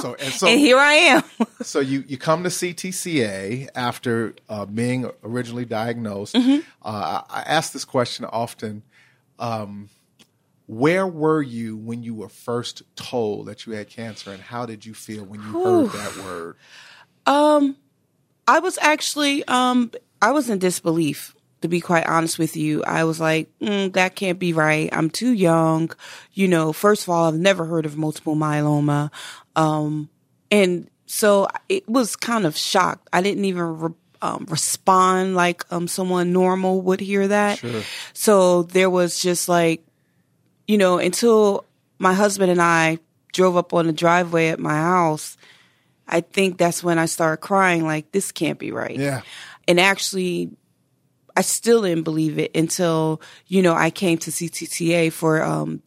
so, 0.00 0.16
and, 0.18 0.32
so, 0.32 0.46
and 0.48 0.58
here 0.58 0.78
I 0.78 0.92
am. 0.94 1.22
so 1.62 1.80
you, 1.80 2.04
you 2.06 2.18
come 2.18 2.42
to 2.42 2.48
CTCA 2.48 3.68
after 3.74 4.34
uh, 4.48 4.66
being 4.66 5.10
originally 5.22 5.64
diagnosed. 5.64 6.34
Mm-hmm. 6.34 6.60
Uh, 6.82 7.22
I 7.28 7.42
ask 7.46 7.72
this 7.72 7.84
question 7.84 8.24
often. 8.24 8.82
Um, 9.38 9.88
where 10.66 11.06
were 11.06 11.42
you 11.42 11.76
when 11.76 12.02
you 12.02 12.14
were 12.14 12.28
first 12.28 12.82
told 12.96 13.46
that 13.46 13.66
you 13.66 13.74
had 13.74 13.88
cancer 13.88 14.32
and 14.32 14.40
how 14.40 14.64
did 14.64 14.86
you 14.86 14.94
feel 14.94 15.24
when 15.24 15.40
you 15.40 15.62
heard 15.62 15.90
that 15.90 16.16
word? 16.24 16.56
Um, 17.26 17.76
I 18.46 18.58
was 18.58 18.78
actually 18.80 19.44
um, 19.44 19.90
I 20.20 20.32
was 20.32 20.50
in 20.50 20.58
disbelief. 20.58 21.34
To 21.62 21.68
be 21.68 21.80
quite 21.80 22.08
honest 22.08 22.40
with 22.40 22.56
you, 22.56 22.82
I 22.82 23.04
was 23.04 23.20
like, 23.20 23.48
mm, 23.60 23.92
that 23.92 24.16
can't 24.16 24.40
be 24.40 24.52
right. 24.52 24.88
I'm 24.92 25.08
too 25.08 25.30
young. 25.30 25.92
You 26.32 26.48
know, 26.48 26.72
first 26.72 27.04
of 27.04 27.10
all, 27.10 27.28
I've 27.28 27.38
never 27.38 27.64
heard 27.64 27.86
of 27.86 27.96
multiple 27.96 28.34
myeloma. 28.34 29.12
Um, 29.54 30.08
and 30.50 30.90
so 31.06 31.46
it 31.68 31.88
was 31.88 32.16
kind 32.16 32.46
of 32.46 32.56
shocked. 32.56 33.08
I 33.12 33.22
didn't 33.22 33.44
even 33.44 33.78
re- 33.78 33.94
um, 34.22 34.46
respond 34.48 35.36
like 35.36 35.64
um, 35.70 35.86
someone 35.86 36.32
normal 36.32 36.80
would 36.80 36.98
hear 36.98 37.28
that. 37.28 37.58
Sure. 37.58 37.82
So 38.12 38.64
there 38.64 38.90
was 38.90 39.20
just 39.20 39.48
like, 39.48 39.86
you 40.66 40.78
know, 40.78 40.98
until 40.98 41.64
my 41.98 42.12
husband 42.12 42.50
and 42.50 42.60
I 42.60 42.98
drove 43.32 43.56
up 43.56 43.72
on 43.72 43.86
the 43.86 43.92
driveway 43.92 44.48
at 44.48 44.58
my 44.58 44.74
house 44.74 45.36
I 46.12 46.20
think 46.20 46.58
that's 46.58 46.84
when 46.84 46.98
I 46.98 47.06
started 47.06 47.38
crying, 47.38 47.84
like, 47.84 48.12
this 48.12 48.30
can't 48.30 48.58
be 48.58 48.70
right. 48.70 48.96
Yeah. 48.96 49.22
And 49.66 49.80
actually, 49.80 50.50
I 51.36 51.40
still 51.40 51.82
didn't 51.82 52.04
believe 52.04 52.38
it 52.38 52.54
until, 52.54 53.20
you 53.46 53.62
know, 53.62 53.74
I 53.74 53.90
came 53.90 54.18
to 54.18 54.30
CTCA 54.30 55.10
for 55.10 55.42
um, 55.42 55.82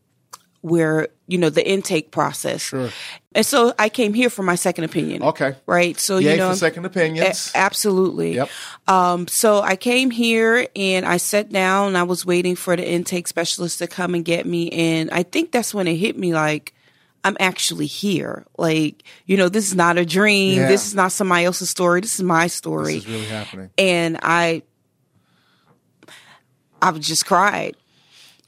where 0.62 1.10
you 1.27 1.38
know 1.38 1.50
the 1.50 1.67
intake 1.67 2.10
process. 2.12 2.62
Sure. 2.62 2.89
And 3.34 3.46
so 3.46 3.74
I 3.77 3.89
came 3.89 4.13
here 4.13 4.29
for 4.29 4.41
my 4.41 4.55
second 4.55 4.86
opinion. 4.86 5.22
Okay. 5.22 5.55
Right. 5.67 6.00
So 6.00 6.17
Yay 6.17 6.32
you 6.32 6.38
know, 6.38 6.50
for 6.50 6.55
second 6.55 6.86
opinions. 6.86 7.51
a- 7.53 7.58
absolutely. 7.58 8.36
Yep. 8.36 8.50
Um, 8.88 9.27
so 9.27 9.62
I 9.62 9.75
came 9.75 10.10
here 10.10 10.67
and 10.75 11.05
I 11.05 11.17
sat 11.17 11.50
down 11.50 11.89
and 11.89 11.98
I 11.98 12.03
was 12.03 12.25
waiting 12.25 12.55
for 12.55 12.75
the 12.75 12.88
intake 12.88 13.27
specialist 13.27 13.79
to 13.79 13.88
come 13.88 14.15
and 14.15 14.25
get 14.25 14.46
me. 14.46 14.72
And 14.72 15.12
I 15.12 15.24
think 15.24 15.51
that's 15.51 15.74
when 15.74 15.88
it 15.88 15.98
hit 15.98 16.17
me 16.17 16.34
like, 16.34 16.74
I'm 17.25 17.36
actually 17.39 17.88
here. 17.88 18.46
Like, 18.55 19.01
you 19.25 19.36
know, 19.36 19.50
this 19.50 19.67
is 19.67 19.74
not 19.74 19.98
a 19.98 20.05
dream. 20.05 20.62
Yeah. 20.62 20.67
This 20.67 20.86
is 20.86 20.94
not 20.94 21.12
somebody 21.12 21.44
else's 21.44 21.72
story. 21.72 22.00
This 22.01 22.13
is 22.13 22.22
my 22.24 22.46
story. 22.46 22.94
this 22.96 23.03
is 23.03 23.10
really 23.10 23.25
happening. 23.25 23.72
and 23.79 24.20
I, 24.22 24.62
I 26.84 26.91
just 26.91 27.25
cried, 27.25 27.75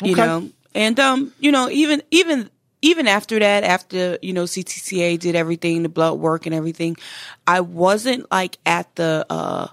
you 0.03 0.11
Okay. 0.11 0.21
know, 0.21 0.49
and 0.75 0.99
um, 0.99 1.33
you 1.39 1.51
know, 1.51 1.71
even 1.71 2.03
even 2.11 2.51
even 2.83 3.07
after 3.07 3.39
that, 3.39 3.63
after 3.63 4.19
you 4.21 4.31
know 4.31 4.43
CTCA 4.43 5.17
did 5.17 5.35
everything, 5.35 5.81
the 5.81 5.89
blood 5.89 6.19
work 6.19 6.45
and 6.45 6.53
everything, 6.53 6.97
I 7.47 7.61
wasn't 7.61 8.29
like 8.29 8.59
at 8.63 8.95
the 8.95 9.25
uh 9.27 9.69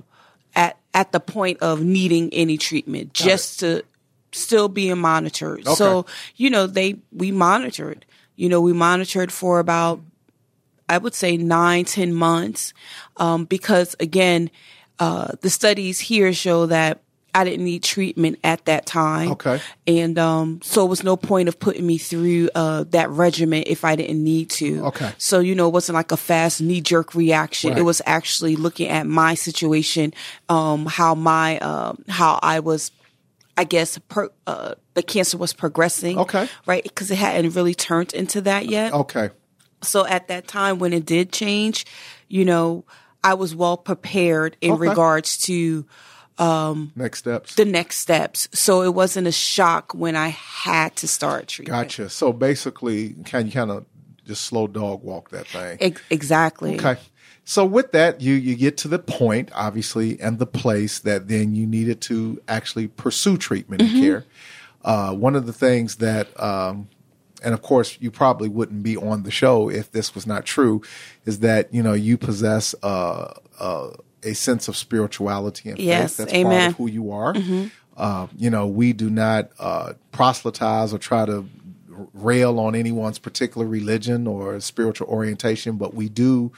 at 0.54 0.78
at 0.94 1.12
the 1.12 1.20
point 1.20 1.58
of 1.60 1.82
needing 1.82 2.32
any 2.32 2.56
treatment, 2.56 3.12
just 3.12 3.60
to 3.60 3.82
still 4.32 4.68
being 4.68 4.96
monitored. 4.96 5.66
So 5.66 6.06
you 6.36 6.48
know, 6.48 6.66
they 6.66 6.96
we 7.12 7.32
monitored. 7.32 8.06
You 8.36 8.48
know, 8.48 8.60
we 8.60 8.72
monitored 8.72 9.32
for 9.32 9.58
about 9.58 10.00
I 10.88 10.98
would 10.98 11.14
say 11.14 11.36
nine, 11.36 11.84
ten 11.86 12.12
months, 12.12 12.74
um, 13.16 13.46
because 13.46 13.96
again, 14.00 14.50
uh, 14.98 15.32
the 15.40 15.50
studies 15.50 15.98
here 15.98 16.32
show 16.32 16.66
that 16.66 17.00
I 17.34 17.42
didn't 17.42 17.64
need 17.64 17.82
treatment 17.82 18.38
at 18.44 18.64
that 18.66 18.86
time. 18.86 19.32
Okay. 19.32 19.60
And 19.88 20.16
um, 20.18 20.60
so 20.62 20.84
it 20.84 20.88
was 20.88 21.02
no 21.02 21.16
point 21.16 21.48
of 21.48 21.58
putting 21.58 21.84
me 21.84 21.98
through 21.98 22.48
uh, 22.54 22.84
that 22.90 23.10
regimen 23.10 23.64
if 23.66 23.84
I 23.84 23.96
didn't 23.96 24.22
need 24.22 24.50
to. 24.50 24.84
Okay. 24.86 25.12
So, 25.18 25.40
you 25.40 25.56
know, 25.56 25.66
it 25.66 25.72
wasn't 25.72 25.94
like 25.94 26.12
a 26.12 26.16
fast 26.16 26.60
knee 26.60 26.80
jerk 26.80 27.14
reaction. 27.14 27.70
Right. 27.70 27.78
It 27.78 27.82
was 27.82 28.00
actually 28.06 28.54
looking 28.54 28.88
at 28.88 29.08
my 29.08 29.34
situation, 29.34 30.14
um, 30.48 30.86
how 30.86 31.16
my, 31.16 31.58
um, 31.58 32.04
how 32.08 32.38
I 32.40 32.60
was, 32.60 32.92
I 33.56 33.64
guess, 33.64 33.98
per, 34.08 34.30
uh, 34.46 34.74
the 34.94 35.02
cancer 35.02 35.38
was 35.38 35.52
progressing. 35.52 36.18
Okay. 36.18 36.48
Right. 36.66 36.82
Because 36.82 37.10
it 37.10 37.18
hadn't 37.18 37.54
really 37.54 37.74
turned 37.74 38.12
into 38.12 38.40
that 38.42 38.66
yet. 38.66 38.92
Okay. 38.92 39.30
So 39.82 40.06
at 40.06 40.28
that 40.28 40.48
time 40.48 40.78
when 40.78 40.92
it 40.92 41.04
did 41.06 41.30
change, 41.32 41.84
you 42.28 42.44
know, 42.44 42.84
I 43.22 43.34
was 43.34 43.54
well 43.54 43.76
prepared 43.76 44.56
in 44.60 44.72
Okay. 44.72 44.88
regards 44.88 45.36
to 45.42 45.86
Next 46.96 47.20
steps. 47.20 47.54
the 47.54 47.64
next 47.64 47.98
steps. 47.98 48.48
So 48.52 48.82
it 48.82 48.92
wasn't 48.94 49.28
a 49.28 49.32
shock 49.32 49.92
when 49.94 50.16
I 50.16 50.28
had 50.28 50.96
to 50.96 51.06
start 51.08 51.48
treatment. 51.48 51.80
Gotcha. 51.88 52.08
So 52.10 52.32
basically, 52.32 53.14
can 53.24 53.46
you 53.46 53.52
kind 53.52 53.70
of 53.70 53.84
just 54.26 54.42
slow 54.44 54.66
dog 54.66 55.02
walk 55.04 55.30
that 55.30 55.46
thing? 55.46 55.78
Ex- 55.80 56.02
exactly. 56.10 56.74
Okay. 56.76 56.96
So 57.44 57.64
with 57.66 57.92
that, 57.92 58.20
you 58.20 58.34
you 58.34 58.54
get 58.56 58.76
to 58.78 58.88
the 58.88 58.98
point, 58.98 59.50
obviously, 59.54 60.18
and 60.20 60.38
the 60.38 60.46
place 60.46 60.98
that 61.00 61.28
then 61.28 61.54
you 61.54 61.66
needed 61.66 62.00
to 62.02 62.40
actually 62.48 62.88
pursue 62.88 63.36
treatment 63.36 63.82
Mm-hmm. 63.82 63.94
and 63.96 64.04
care. 64.04 64.24
Uh, 64.82 65.14
one 65.14 65.34
of 65.34 65.46
the 65.46 65.52
things 65.52 65.96
that, 65.96 66.38
um, 66.42 66.88
and 67.42 67.54
of 67.54 67.62
course, 67.62 67.96
you 68.00 68.10
probably 68.10 68.48
wouldn't 68.48 68.82
be 68.82 68.96
on 68.96 69.22
the 69.22 69.30
show 69.30 69.70
if 69.70 69.90
this 69.92 70.14
was 70.14 70.26
not 70.26 70.44
true, 70.44 70.82
is 71.26 71.40
that 71.40 71.72
you 71.72 71.82
know 71.82 71.92
you 71.92 72.16
possess 72.16 72.74
uh, 72.82 73.32
uh, 73.60 73.90
a 74.22 74.34
sense 74.34 74.68
of 74.68 74.76
spirituality 74.76 75.68
and 75.70 75.78
Yes, 75.78 76.16
faith. 76.16 76.28
That's 76.28 76.42
part 76.42 76.70
of 76.70 76.76
who 76.76 76.88
you 76.88 77.10
are. 77.12 77.34
Uh, 77.96 78.26
you 78.36 78.50
know, 78.50 78.66
we 78.66 78.92
do 78.92 79.08
not 79.10 79.50
uh, 79.58 79.92
proselytize 80.12 80.92
or 80.92 80.98
try 80.98 81.24
to 81.26 81.46
rail 82.12 82.58
on 82.58 82.74
anyone's 82.74 83.18
particular 83.18 83.66
religion 83.66 84.26
or 84.26 84.58
spiritual 84.60 85.06
orientation, 85.08 85.76
but 85.76 85.94
we 85.94 86.08
do 86.08 86.50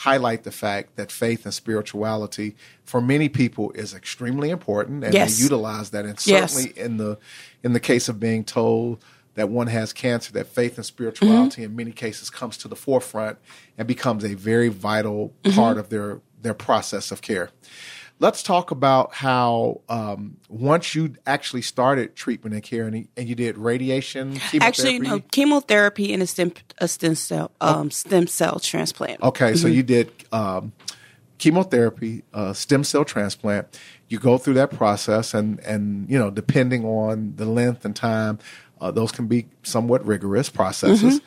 highlight 0.00 0.44
the 0.44 0.50
fact 0.50 0.96
that 0.96 1.12
faith 1.12 1.44
and 1.44 1.52
spirituality 1.52 2.56
for 2.84 3.02
many 3.02 3.28
people 3.28 3.70
is 3.72 3.92
extremely 3.92 4.48
important 4.48 5.04
and 5.04 5.12
Yes. 5.12 5.36
they 5.36 5.42
utilize 5.42 5.90
that 5.90 6.06
and 6.06 6.18
Yes. 6.26 6.54
certainly 6.54 6.78
in 6.78 6.96
the 6.96 7.18
in 7.62 7.74
the 7.74 7.80
case 7.80 8.08
of 8.08 8.18
being 8.18 8.42
told 8.42 9.04
that 9.34 9.50
one 9.50 9.66
has 9.66 9.92
cancer 9.92 10.32
that 10.32 10.46
faith 10.46 10.78
and 10.78 10.86
spirituality 10.86 11.60
mm-hmm. 11.60 11.70
in 11.70 11.76
many 11.76 11.92
cases 11.92 12.30
comes 12.30 12.56
to 12.56 12.66
the 12.66 12.76
forefront 12.76 13.36
and 13.76 13.86
becomes 13.86 14.24
a 14.24 14.32
very 14.32 14.68
vital 14.68 15.34
mm-hmm. 15.44 15.54
part 15.54 15.76
of 15.76 15.90
their 15.90 16.22
their 16.40 16.54
process 16.54 17.12
of 17.12 17.20
care 17.20 17.50
let's 18.20 18.42
talk 18.42 18.70
about 18.70 19.14
how 19.14 19.80
um, 19.88 20.36
once 20.48 20.94
you 20.94 21.14
actually 21.26 21.62
started 21.62 22.14
treatment 22.14 22.54
and 22.54 22.62
care 22.62 22.86
and, 22.86 22.96
you- 22.98 23.08
and 23.16 23.28
you 23.28 23.34
did 23.34 23.58
radiation 23.58 24.34
chemotherapy. 24.34 24.66
Actually, 24.66 24.98
no, 25.00 25.18
chemotherapy 25.32 26.12
and 26.12 26.22
a 26.22 26.26
stem 26.26 26.52
a 26.78 26.86
stem 26.86 27.14
cell 27.16 27.50
um, 27.60 27.90
stem 27.90 28.26
cell 28.28 28.60
transplant. 28.60 29.22
Okay, 29.22 29.54
so 29.56 29.66
you 29.66 29.82
did 29.82 30.12
um, 30.32 30.72
chemotherapy, 31.38 32.22
uh, 32.32 32.52
stem 32.52 32.84
cell 32.84 33.04
transplant. 33.04 33.66
You 34.08 34.18
go 34.18 34.38
through 34.38 34.54
that 34.54 34.70
process, 34.70 35.34
and 35.34 35.58
and 35.60 36.08
you 36.08 36.18
know, 36.18 36.30
depending 36.30 36.84
on 36.84 37.34
the 37.36 37.46
length 37.46 37.84
and 37.84 37.96
time, 37.96 38.38
uh, 38.80 38.90
those 38.90 39.10
can 39.12 39.26
be 39.26 39.46
somewhat 39.62 40.04
rigorous 40.06 40.48
processes. 40.50 41.20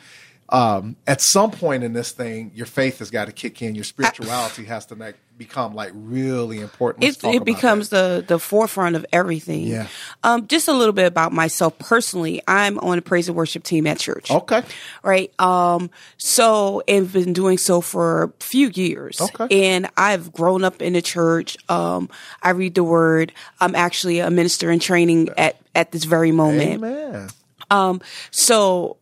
Um, 0.50 0.96
at 1.06 1.20
some 1.20 1.50
point 1.50 1.84
in 1.84 1.94
this 1.94 2.12
thing, 2.12 2.52
your 2.54 2.66
faith 2.66 2.98
has 2.98 3.10
got 3.10 3.26
to 3.26 3.32
kick 3.32 3.62
in. 3.62 3.74
Your 3.74 3.84
spirituality 3.84 4.64
has 4.64 4.86
to 4.86 4.94
like, 4.94 5.16
become 5.38 5.74
like 5.74 5.90
really 5.94 6.60
important. 6.60 7.04
It, 7.04 7.24
it 7.24 7.44
becomes 7.44 7.88
that. 7.88 8.26
the 8.26 8.34
the 8.34 8.38
forefront 8.38 8.94
of 8.94 9.06
everything. 9.12 9.66
Yeah. 9.66 9.88
Um, 10.22 10.46
just 10.46 10.68
a 10.68 10.72
little 10.72 10.92
bit 10.92 11.06
about 11.06 11.32
myself 11.32 11.78
personally. 11.78 12.42
I'm 12.46 12.78
on 12.80 12.98
a 12.98 13.02
praise 13.02 13.28
and 13.28 13.36
worship 13.36 13.64
team 13.64 13.86
at 13.86 13.98
church. 13.98 14.30
okay. 14.30 14.62
right? 15.02 15.32
Um, 15.40 15.90
so 16.18 16.82
and 16.86 17.10
been 17.10 17.32
doing 17.32 17.58
so 17.58 17.80
for 17.80 18.24
a 18.24 18.32
few 18.40 18.68
years. 18.68 19.20
Okay. 19.20 19.72
And 19.72 19.88
I've 19.96 20.32
grown 20.32 20.62
up 20.62 20.82
in 20.82 20.92
the 20.92 21.02
church. 21.02 21.56
Um, 21.70 22.10
I 22.42 22.50
read 22.50 22.74
the 22.74 22.84
word. 22.84 23.32
I'm 23.60 23.74
actually 23.74 24.20
a 24.20 24.30
minister 24.30 24.70
in 24.70 24.78
training 24.78 25.30
at 25.38 25.56
at 25.74 25.90
this 25.90 26.04
very 26.04 26.32
moment. 26.32 26.84
Amen. 26.84 27.28
Um, 27.70 28.02
so 28.30 28.98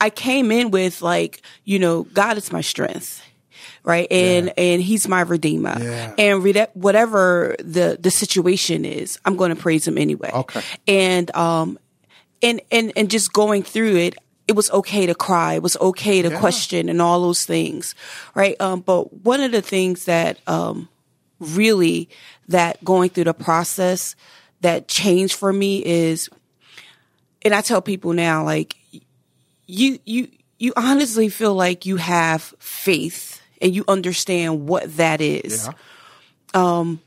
I 0.00 0.10
came 0.10 0.50
in 0.50 0.70
with 0.70 1.02
like, 1.02 1.42
you 1.64 1.78
know, 1.78 2.04
God 2.04 2.36
is 2.36 2.52
my 2.52 2.60
strength. 2.60 3.22
Right. 3.82 4.10
And, 4.10 4.52
and 4.58 4.82
he's 4.82 5.06
my 5.06 5.20
redeemer 5.20 5.76
Yeah. 5.78 6.14
and 6.16 6.42
re- 6.42 6.66
whatever 6.72 7.54
the, 7.58 7.98
the 8.00 8.10
situation 8.10 8.84
is, 8.84 9.18
I'm 9.24 9.36
going 9.36 9.54
to 9.54 9.60
praise 9.60 9.86
him 9.86 9.98
anyway. 9.98 10.30
Okay. 10.32 10.62
And, 10.88 11.34
um, 11.36 11.78
and, 12.42 12.62
and, 12.70 12.92
and 12.96 13.10
just 13.10 13.32
going 13.32 13.62
through 13.62 13.96
it, 13.96 14.16
it 14.48 14.52
was 14.56 14.70
okay 14.70 15.06
to 15.06 15.14
cry. 15.14 15.54
It 15.54 15.62
was 15.62 15.76
okay 15.76 16.22
to 16.22 16.38
question 16.38 16.88
and 16.88 17.00
all 17.02 17.20
those 17.20 17.44
things. 17.44 17.94
Right. 18.34 18.58
Um, 18.60 18.80
but 18.80 19.12
one 19.24 19.40
of 19.40 19.52
the 19.52 19.62
things 19.62 20.06
that, 20.06 20.38
um, 20.46 20.88
really 21.38 22.08
that 22.48 22.82
going 22.84 23.10
through 23.10 23.24
the 23.24 23.34
process 23.34 24.16
that 24.62 24.88
changed 24.88 25.34
for 25.34 25.52
me 25.52 25.84
is 25.84 26.30
and 27.44 27.54
I 27.54 27.60
tell 27.60 27.82
people 27.82 28.14
now, 28.14 28.42
like, 28.44 28.76
you, 29.66 29.98
you, 30.04 30.28
you 30.58 30.72
honestly 30.76 31.28
feel 31.28 31.54
like 31.54 31.86
you 31.86 31.96
have 31.96 32.42
faith 32.58 33.40
and 33.60 33.74
you 33.74 33.84
understand 33.88 34.68
what 34.68 34.96
that 34.96 35.20
is. 35.20 35.66
Yeah. 35.66 36.78
Um, 36.78 37.00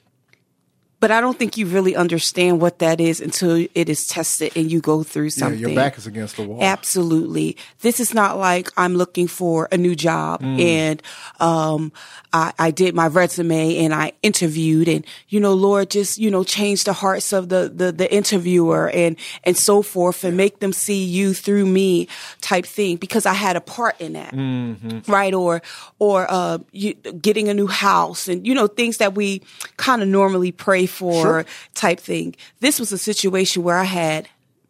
But 1.07 1.13
I 1.15 1.21
don't 1.21 1.39
think 1.39 1.55
you 1.55 1.67
really 1.67 1.95
understand 1.95 2.59
what 2.59 2.79
that 2.79 2.99
is 2.99 3.21
until 3.21 3.65
it 3.73 3.87
is 3.87 4.07
tested 4.07 4.51
and 4.57 4.69
you 4.69 4.81
go 4.81 5.03
through 5.03 5.27
Yeah, 5.31 5.39
something. 5.39 5.59
your 5.59 5.73
back 5.73 5.97
is 5.97 6.05
against 6.05 6.35
the 6.35 6.43
wall. 6.43 6.61
Absolutely. 6.61 7.55
This 7.79 8.01
is 8.01 8.13
not 8.13 8.37
like 8.37 8.67
I'm 8.75 8.93
looking 8.95 9.27
for 9.29 9.69
a 9.71 9.77
new 9.77 9.95
job 9.95 10.41
Mm. 10.41 10.59
and 10.59 10.97
um 11.39 11.93
I, 12.33 12.51
I 12.59 12.71
did 12.71 12.93
my 12.93 13.07
resume 13.07 13.77
and 13.77 13.93
I 13.93 14.11
interviewed 14.21 14.89
and 14.89 15.05
you 15.29 15.39
know, 15.39 15.53
Lord 15.53 15.89
just, 15.89 16.17
you 16.17 16.29
know, 16.29 16.43
change 16.43 16.83
the 16.83 16.91
hearts 16.91 17.31
of 17.31 17.47
the 17.47 17.71
the, 17.73 17.93
the 17.93 18.13
interviewer 18.13 18.89
and 18.89 19.15
and 19.45 19.55
so 19.55 19.81
forth 19.81 20.25
and 20.25 20.35
make 20.35 20.59
them 20.59 20.73
see 20.73 21.05
you 21.05 21.33
through 21.33 21.67
me 21.67 22.09
type 22.41 22.65
thing 22.65 22.97
because 22.97 23.25
I 23.25 23.33
had 23.33 23.55
a 23.55 23.61
part 23.61 23.95
in 24.01 24.11
that. 24.19 24.33
Mm-hmm. 24.33 25.09
Right. 25.09 25.33
Or 25.33 25.61
or 25.99 26.27
uh 26.29 26.57
you, 26.73 26.95
getting 26.95 27.47
a 27.47 27.53
new 27.53 27.67
house 27.67 28.27
and 28.27 28.45
you 28.45 28.53
know, 28.53 28.67
things 28.67 28.97
that 28.97 29.15
we 29.15 29.41
kind 29.77 30.01
of 30.03 30.09
normally 30.09 30.51
pray 30.51 30.85
for 30.85 30.96
Sure. 30.99 31.45
type 31.73 31.99
thing. 31.99 32.35
This 32.59 32.79
was 32.79 32.91
a 32.91 32.97
situation 32.97 33.63
where 33.63 33.77
I 33.77 33.83
had 33.83 34.27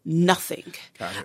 nothing. 0.07 0.63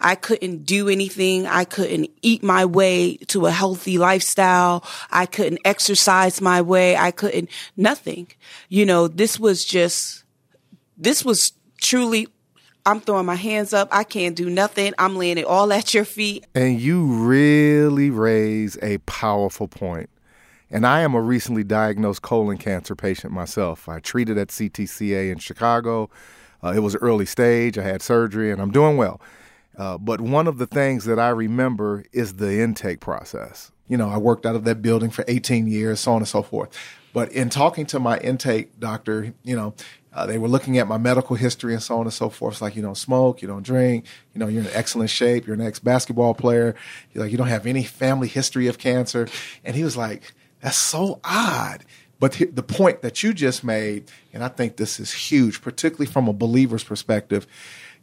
I 0.00 0.16
couldn't 0.16 0.66
do 0.66 0.88
anything. 0.88 1.47
I 1.47 1.64
couldn't 1.64 2.11
eat 2.21 2.42
my 2.42 2.64
way 2.64 3.16
to 3.28 3.47
a 3.47 3.50
healthy 3.50 3.97
lifestyle. 3.97 4.85
I 5.11 5.26
couldn't 5.26 5.61
exercise 5.64 6.40
my 6.40 6.61
way. 6.62 6.97
I 6.97 7.12
couldn't, 7.12 7.49
nothing. 7.76 8.26
You 8.68 8.85
know, 8.85 9.06
this 9.06 9.38
was 9.38 9.64
just, 9.64 10.25
this 10.99 11.25
was 11.25 11.52
truly, 11.80 12.26
I'm 12.85 13.00
throwing 13.00 13.26
my 13.26 13.37
hands 13.37 13.73
up. 13.73 13.88
I 13.92 14.02
can't 14.02 14.35
do 14.35 14.50
nothing. 14.50 14.92
I'm 14.99 15.16
laying 15.16 15.38
it 15.38 15.44
all 15.44 15.73
at 15.73 15.94
your 15.94 16.04
feet. 16.04 16.44
And 16.54 16.80
you 16.80 17.04
really 17.04 18.11
raise 18.11 18.76
a 18.82 18.99
powerful 18.99 19.68
point. 19.68 20.11
And 20.75 20.87
I 20.87 21.02
am 21.02 21.14
a 21.14 21.21
recently 21.21 21.64
diagnosed 21.64 22.23
colon 22.23 22.57
cancer 22.57 22.97
patient 22.97 23.31
myself. 23.31 23.91
I 23.91 24.00
treated 24.00 24.38
at 24.38 24.49
CTCA 24.49 25.31
in 25.31 25.37
Chicago. 25.37 26.09
Uh, 26.64 26.73
it 26.75 26.79
was 26.79 26.97
early 26.97 27.26
stage. 27.26 27.76
I 27.76 27.83
had 27.83 28.00
surgery, 28.00 28.50
and 28.50 28.61
I'm 28.61 28.71
doing 28.71 28.97
well. 28.97 29.21
Uh, 29.76 29.99
but 29.99 30.23
one 30.23 30.47
of 30.47 30.57
the 30.57 30.67
things 30.67 31.05
that 31.05 31.19
I 31.19 31.29
remember 31.29 32.05
is 32.12 32.35
the 32.35 32.59
intake 32.61 33.00
process. 33.00 33.71
You 33.87 33.99
know, 33.99 34.09
I 34.09 34.17
worked 34.17 34.47
out 34.47 34.55
of 34.57 34.64
that 34.64 34.81
building 34.81 35.11
for 35.11 35.26
18 35.29 35.67
years, 35.67 36.00
so 36.00 36.12
on 36.12 36.19
and 36.19 36.29
so 36.29 36.43
forth. 36.43 36.71
But 37.12 37.31
in 37.33 37.50
talking 37.50 37.85
to 37.87 38.00
my 38.00 38.17
intake 38.19 38.81
doctor, 38.81 39.35
you 39.43 39.55
know, 39.55 39.75
uh, 40.14 40.25
they 40.25 40.38
were 40.38 40.49
looking 40.49 40.79
at 40.79 40.88
my 40.88 40.97
medical 40.97 41.37
history 41.37 41.75
and 41.75 41.83
so 41.83 41.97
on 41.97 42.02
and 42.02 42.12
so 42.12 42.31
forth. 42.31 42.55
It's 42.55 42.62
like, 42.62 42.76
you 42.76 42.83
don't 42.83 42.97
smoke, 42.97 43.43
you 43.43 43.49
don't 43.49 43.62
drink, 43.62 44.07
you 44.33 44.38
know, 44.38 44.47
you're 44.47 44.62
in 44.62 44.71
excellent 44.73 45.11
shape, 45.11 45.47
you're 45.47 45.55
an 45.55 45.61
ex 45.61 45.79
basketball 45.79 46.33
player, 46.33 46.75
you're 47.12 47.25
like, 47.25 47.33
you 47.33 47.38
don't 47.38 47.49
have 47.49 47.67
any 47.67 47.83
family 47.83 48.29
history 48.29 48.69
of 48.69 48.79
cancer. 48.79 49.29
And 49.64 49.76
he 49.76 49.85
was 49.85 49.97
like, 49.97 50.33
that's 50.62 50.78
so 50.78 51.21
odd. 51.25 51.85
But 52.19 52.40
the 52.52 52.62
point 52.62 53.02
that 53.02 53.25
you 53.25 53.35
just 53.35 53.64
made, 53.64 54.09
and 54.33 54.45
I 54.45 54.49
think 54.49 54.76
this 54.76 55.00
is 55.00 55.12
huge, 55.12 55.61
particularly 55.61 56.07
from 56.07 56.28
a 56.28 56.33
believer's 56.33 56.85
perspective, 56.85 57.49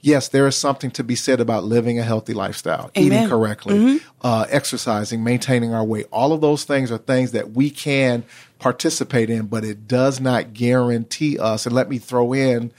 yes, 0.02 0.28
there 0.28 0.46
is 0.46 0.58
something 0.58 0.92
to 0.92 1.06
be 1.06 1.16
said 1.16 1.40
about 1.40 1.64
living 1.64 2.00
a 2.00 2.04
healthy 2.04 2.34
lifestyle, 2.34 2.92
Amen. 2.98 3.14
eating 3.14 3.30
correctly, 3.30 3.76
mm-hmm. 3.76 4.08
uh, 4.22 4.46
exercising, 4.50 5.24
maintaining 5.24 5.74
our 5.74 5.86
weight. 5.86 6.08
All 6.12 6.34
of 6.34 6.42
those 6.42 6.66
things 6.66 6.92
are 6.92 6.98
things 6.98 7.32
that 7.32 7.52
we 7.52 7.70
can 7.70 8.26
participate 8.60 9.30
in, 9.30 9.48
but 9.48 9.64
it 9.64 9.88
does 9.88 10.20
not 10.20 10.54
guarantee 10.54 11.40
us. 11.40 11.66
And 11.66 11.74
let 11.74 11.90
me 11.90 11.98
throw 11.98 12.34
in 12.34 12.74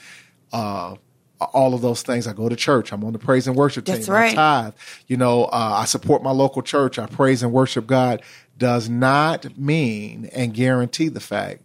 uh, 0.52 0.96
all 1.40 1.74
of 1.74 1.80
those 1.80 2.02
things. 2.02 2.26
I 2.26 2.32
go 2.32 2.48
to 2.48 2.56
church. 2.56 2.92
I'm 2.92 3.02
on 3.04 3.12
the 3.12 3.18
praise 3.18 3.46
and 3.46 3.56
worship 3.56 3.86
team. 3.86 3.96
That's 3.96 4.08
right. 4.08 4.32
I 4.32 4.34
tithe. 4.34 4.74
You 5.06 5.16
know, 5.16 5.44
uh, 5.44 5.76
I 5.78 5.84
support 5.86 6.22
my 6.22 6.32
local 6.32 6.62
church. 6.62 6.98
I 6.98 7.06
praise 7.06 7.42
and 7.42 7.52
worship 7.52 7.86
God. 7.86 8.22
Does 8.60 8.88
not 8.88 9.58
mean 9.58 10.28
and 10.32 10.54
guarantee 10.54 11.08
the 11.08 11.18
fact 11.18 11.62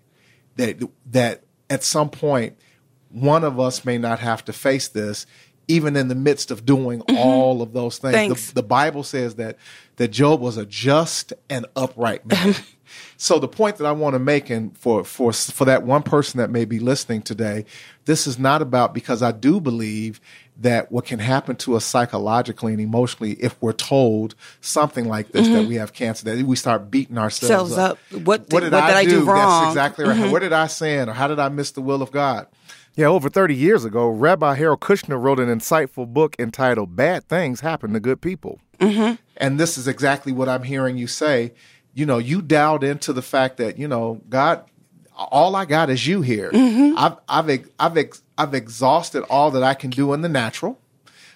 that 0.56 0.82
that 1.12 1.44
at 1.70 1.84
some 1.84 2.10
point 2.10 2.58
one 3.10 3.44
of 3.44 3.60
us 3.60 3.86
may 3.86 3.98
not 3.98 4.20
have 4.20 4.44
to 4.46 4.54
face 4.54 4.88
this 4.88 5.25
even 5.68 5.96
in 5.96 6.08
the 6.08 6.16
midst 6.16 6.52
of 6.52 6.66
doing 6.66 7.00
mm-hmm. 7.02 7.18
all 7.18 7.62
of 7.62 7.74
those 7.74 7.98
things. 7.98 8.48
The, 8.48 8.56
the, 8.56 8.64
Bible 8.64 9.04
says 9.04 9.36
that 9.36 9.58
that 9.96 10.10
Job 10.10 10.40
was 10.40 10.58
a 10.58 10.66
just 10.66 11.34
and 11.50 11.66
upright 11.75 12.25
man. 12.25 12.56
so 13.18 13.40
the 13.40 13.48
point 13.48 13.78
that 13.78 13.86
I 13.86 13.92
want 13.92 14.14
to 14.14 14.20
make, 14.20 14.50
and 14.50 14.78
for 14.78 15.04
for 15.04 15.34
for 15.34 15.66
that 15.66 15.84
one 15.84 16.04
person 16.04 16.38
that 16.38 16.50
may 16.50 16.66
be 16.66 16.80
listening 16.80 17.22
today, 17.22 17.66
this 18.06 18.28
is 18.28 18.38
not 18.38 18.62
about 18.62 18.94
because 18.94 19.22
I 19.22 19.32
do 19.32 19.60
believe 19.60 20.22
that 20.57 20.91
what 20.91 21.05
can 21.05 21.19
happen 21.19 21.55
to 21.57 21.75
us 21.75 21.83
psychologically 21.83 22.71
and 22.71 22.81
emotionally 22.81 23.33
if 23.33 23.62
we're 23.62 23.74
told 23.74 24.35
something 24.62 25.07
like 25.07 25.31
this 25.31 25.45
mm-hmm. 25.45 25.55
that 25.55 25.67
we 25.67 25.75
have 25.75 25.93
cancer 25.93 26.25
that 26.25 26.45
we 26.45 26.55
start 26.55 26.89
beating 26.89 27.17
ourselves 27.17 27.74
up. 27.74 27.91
up. 27.91 28.21
What, 28.21 28.43
did, 28.43 28.53
what 28.53 28.59
did, 28.62 28.71
what 28.71 28.83
I, 28.83 29.03
did 29.03 29.12
I, 29.12 29.19
do? 29.19 29.25
wrong? 29.25 29.63
That's 29.63 29.74
exactly 29.74 30.05
right. 30.05 30.17
Mm-hmm. 30.17 30.31
What 30.31 30.39
did 30.39 30.53
I 30.53 30.67
sin 30.67 31.09
or 31.09 31.13
how 31.13 31.27
did 31.27 31.39
I 31.39 31.50
miss 31.50 31.71
the 31.71 31.81
will 31.81 32.01
of 32.01 32.12
God? 32.12 32.47
Yeah, 32.95 33.07
over 33.07 33.27
30 33.27 33.53
years 33.53 33.83
ago, 33.83 34.07
Rabbi 34.07 34.55
Harold 34.55 34.79
Kushner 34.79 35.21
wrote 35.21 35.39
an 35.39 35.50
insightful 35.50 36.07
book 36.07 36.35
entitled 36.39 36.95
Bad 36.95 37.27
Things 37.27 37.59
Happen 37.59 37.91
to 37.91 38.00
Good 38.00 38.21
People. 38.21 38.62
Mm-hmm. 38.79 39.15
And 39.35 39.59
this 39.59 39.77
is 39.77 39.88
exactly 39.88 40.31
what 40.31 40.47
I'm 40.47 40.63
hearing 40.63 40.97
you 40.97 41.07
say. 41.07 41.53
You 41.93 42.05
know, 42.05 42.17
you 42.17 42.41
dialed 42.41 42.85
into 42.85 43.12
the 43.12 43.21
fact 43.21 43.57
that, 43.57 43.77
you 43.77 43.89
know, 43.89 44.21
God, 44.29 44.63
all 45.15 45.55
I 45.55 45.65
got 45.65 45.89
is 45.89 46.05
you 46.05 46.22
here. 46.22 46.51
Mm-hmm. 46.51 46.98
I've, 46.98 47.17
I've, 47.27 47.69
I've, 47.79 48.22
I've 48.38 48.53
exhausted 48.53 49.24
all 49.29 49.51
that 49.51 49.63
I 49.63 49.74
can 49.74 49.89
do 49.89 50.13
in 50.13 50.22
the 50.22 50.29
natural. 50.29 50.79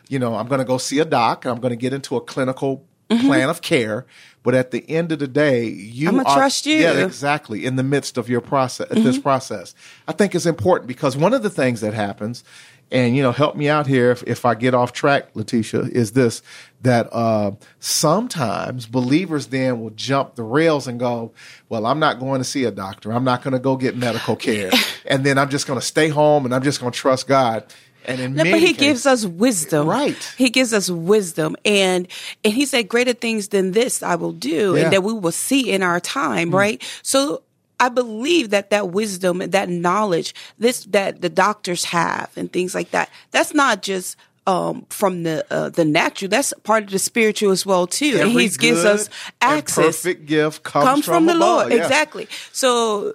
You 0.08 0.20
know, 0.20 0.36
I'm 0.36 0.48
going 0.48 0.60
to 0.60 0.66
go 0.66 0.78
see 0.78 1.00
a 1.00 1.06
doc 1.06 1.46
and 1.46 1.54
I'm 1.54 1.62
going 1.62 1.72
to 1.72 1.78
get 1.78 1.94
into 1.94 2.16
a 2.16 2.22
clinical 2.22 2.86
mm-hmm. 3.10 3.28
plan 3.28 3.50
of 3.50 3.62
care. 3.62 4.06
But 4.42 4.56
at 4.56 4.72
the 4.72 4.90
end 4.90 5.12
of 5.12 5.20
the 5.20 5.28
day, 5.28 5.66
you 5.66 6.08
I'm 6.10 6.20
are, 6.22 6.36
trust 6.36 6.66
you. 6.66 6.78
Yeah, 6.78 7.06
exactly. 7.06 7.66
In 7.66 7.76
the 7.76 7.84
midst 7.84 8.18
of 8.18 8.30
your 8.30 8.42
process, 8.42 8.88
mm-hmm. 8.88 9.04
this 9.04 9.20
process, 9.20 9.76
I 10.08 10.14
think 10.14 10.34
it's 10.34 10.46
important 10.46 10.88
because 10.88 11.18
one 11.18 11.34
of 11.34 11.44
the 11.44 11.50
things 11.50 11.82
that 11.82 11.94
happens, 11.94 12.44
and 12.92 13.16
you 13.16 13.22
know, 13.22 13.32
help 13.32 13.56
me 13.56 13.70
out 13.70 13.88
here 13.88 14.12
if, 14.12 14.24
if 14.24 14.46
I 14.46 14.56
get 14.56 14.74
off 14.74 14.94
track, 14.94 15.30
Letitia, 15.36 15.82
is 15.82 16.14
this 16.14 16.42
that 16.82 17.10
uh, 17.12 17.52
sometimes 17.80 18.86
believers 18.86 19.48
then 19.48 19.82
will 19.82 19.90
jump 19.92 20.36
the 20.36 20.44
rails 20.44 20.88
and 20.88 21.00
go, 21.00 21.32
"Well, 21.68 21.86
I'm 21.86 22.00
not 22.00 22.20
going 22.20 22.40
to 22.40 22.46
see 22.46 22.64
a 22.64 22.72
doctor. 22.72 23.12
I'm 23.12 23.24
not 23.24 23.44
going 23.44 23.54
to 23.54 23.60
go 23.60 23.76
get 23.76 23.96
medical 23.96 24.36
care, 24.36 24.72
and 25.06 25.26
then 25.26 25.38
I'm 25.38 25.50
just 25.50 25.68
going 25.68 25.80
to 25.80 25.86
stay 25.86 26.10
home 26.10 26.46
and 26.46 26.54
I'm 26.54 26.64
just 26.64 26.80
going 26.80 26.92
to 26.92 26.98
trust 26.98 27.28
God." 27.28 27.66
And 28.06 28.20
in 28.20 28.34
no, 28.34 28.44
but 28.44 28.60
he 28.60 28.68
cases, 28.68 28.78
gives 28.78 29.06
us 29.06 29.26
wisdom. 29.26 29.88
Right. 29.88 30.34
He 30.38 30.50
gives 30.50 30.74
us 30.74 30.90
wisdom. 30.90 31.56
And 31.66 32.08
and 32.44 32.54
he 32.54 32.66
said, 32.66 32.88
Greater 32.88 33.14
things 33.14 33.50
than 33.50 33.72
this 33.72 34.02
I 34.02 34.16
will 34.16 34.32
do, 34.32 34.76
yeah. 34.76 34.84
and 34.84 34.94
that 34.94 35.04
we 35.04 35.14
will 35.14 35.32
see 35.32 35.72
in 35.72 35.84
our 35.84 36.00
time, 36.00 36.52
mm. 36.52 36.56
right? 36.56 37.00
So 37.04 37.44
I 37.80 37.90
believe 37.90 38.50
that 38.50 38.70
that 38.72 38.90
wisdom, 38.90 39.42
and 39.42 39.52
that 39.52 39.70
knowledge, 39.70 40.34
this 40.58 40.86
that 40.86 41.22
the 41.22 41.30
doctors 41.30 41.86
have 41.86 42.30
and 42.36 42.52
things 42.52 42.76
like 42.76 42.92
that, 42.92 43.10
that's 43.32 43.54
not 43.54 43.82
just 43.82 44.18
um, 44.48 44.86
from 44.90 45.24
the 45.24 45.46
uh, 45.52 45.70
the 45.70 45.86
natural. 45.86 46.30
That's 46.30 46.54
part 46.64 46.84
of 46.84 46.90
the 46.90 47.00
spiritual 47.00 47.52
as 47.52 47.66
well 47.66 47.88
too. 47.88 48.18
Every 48.18 48.22
and 48.22 48.32
He 48.32 48.50
gives 48.50 48.84
us 48.84 49.10
access. 49.42 49.86
perfect 49.86 50.26
gift 50.26 50.64
comes, 50.64 50.86
comes 50.86 51.06
from, 51.06 51.14
from, 51.14 51.26
the 51.28 51.36
above. 51.36 51.70
Lord. 51.70 51.74
Exactly. 51.74 52.28
So 52.52 53.14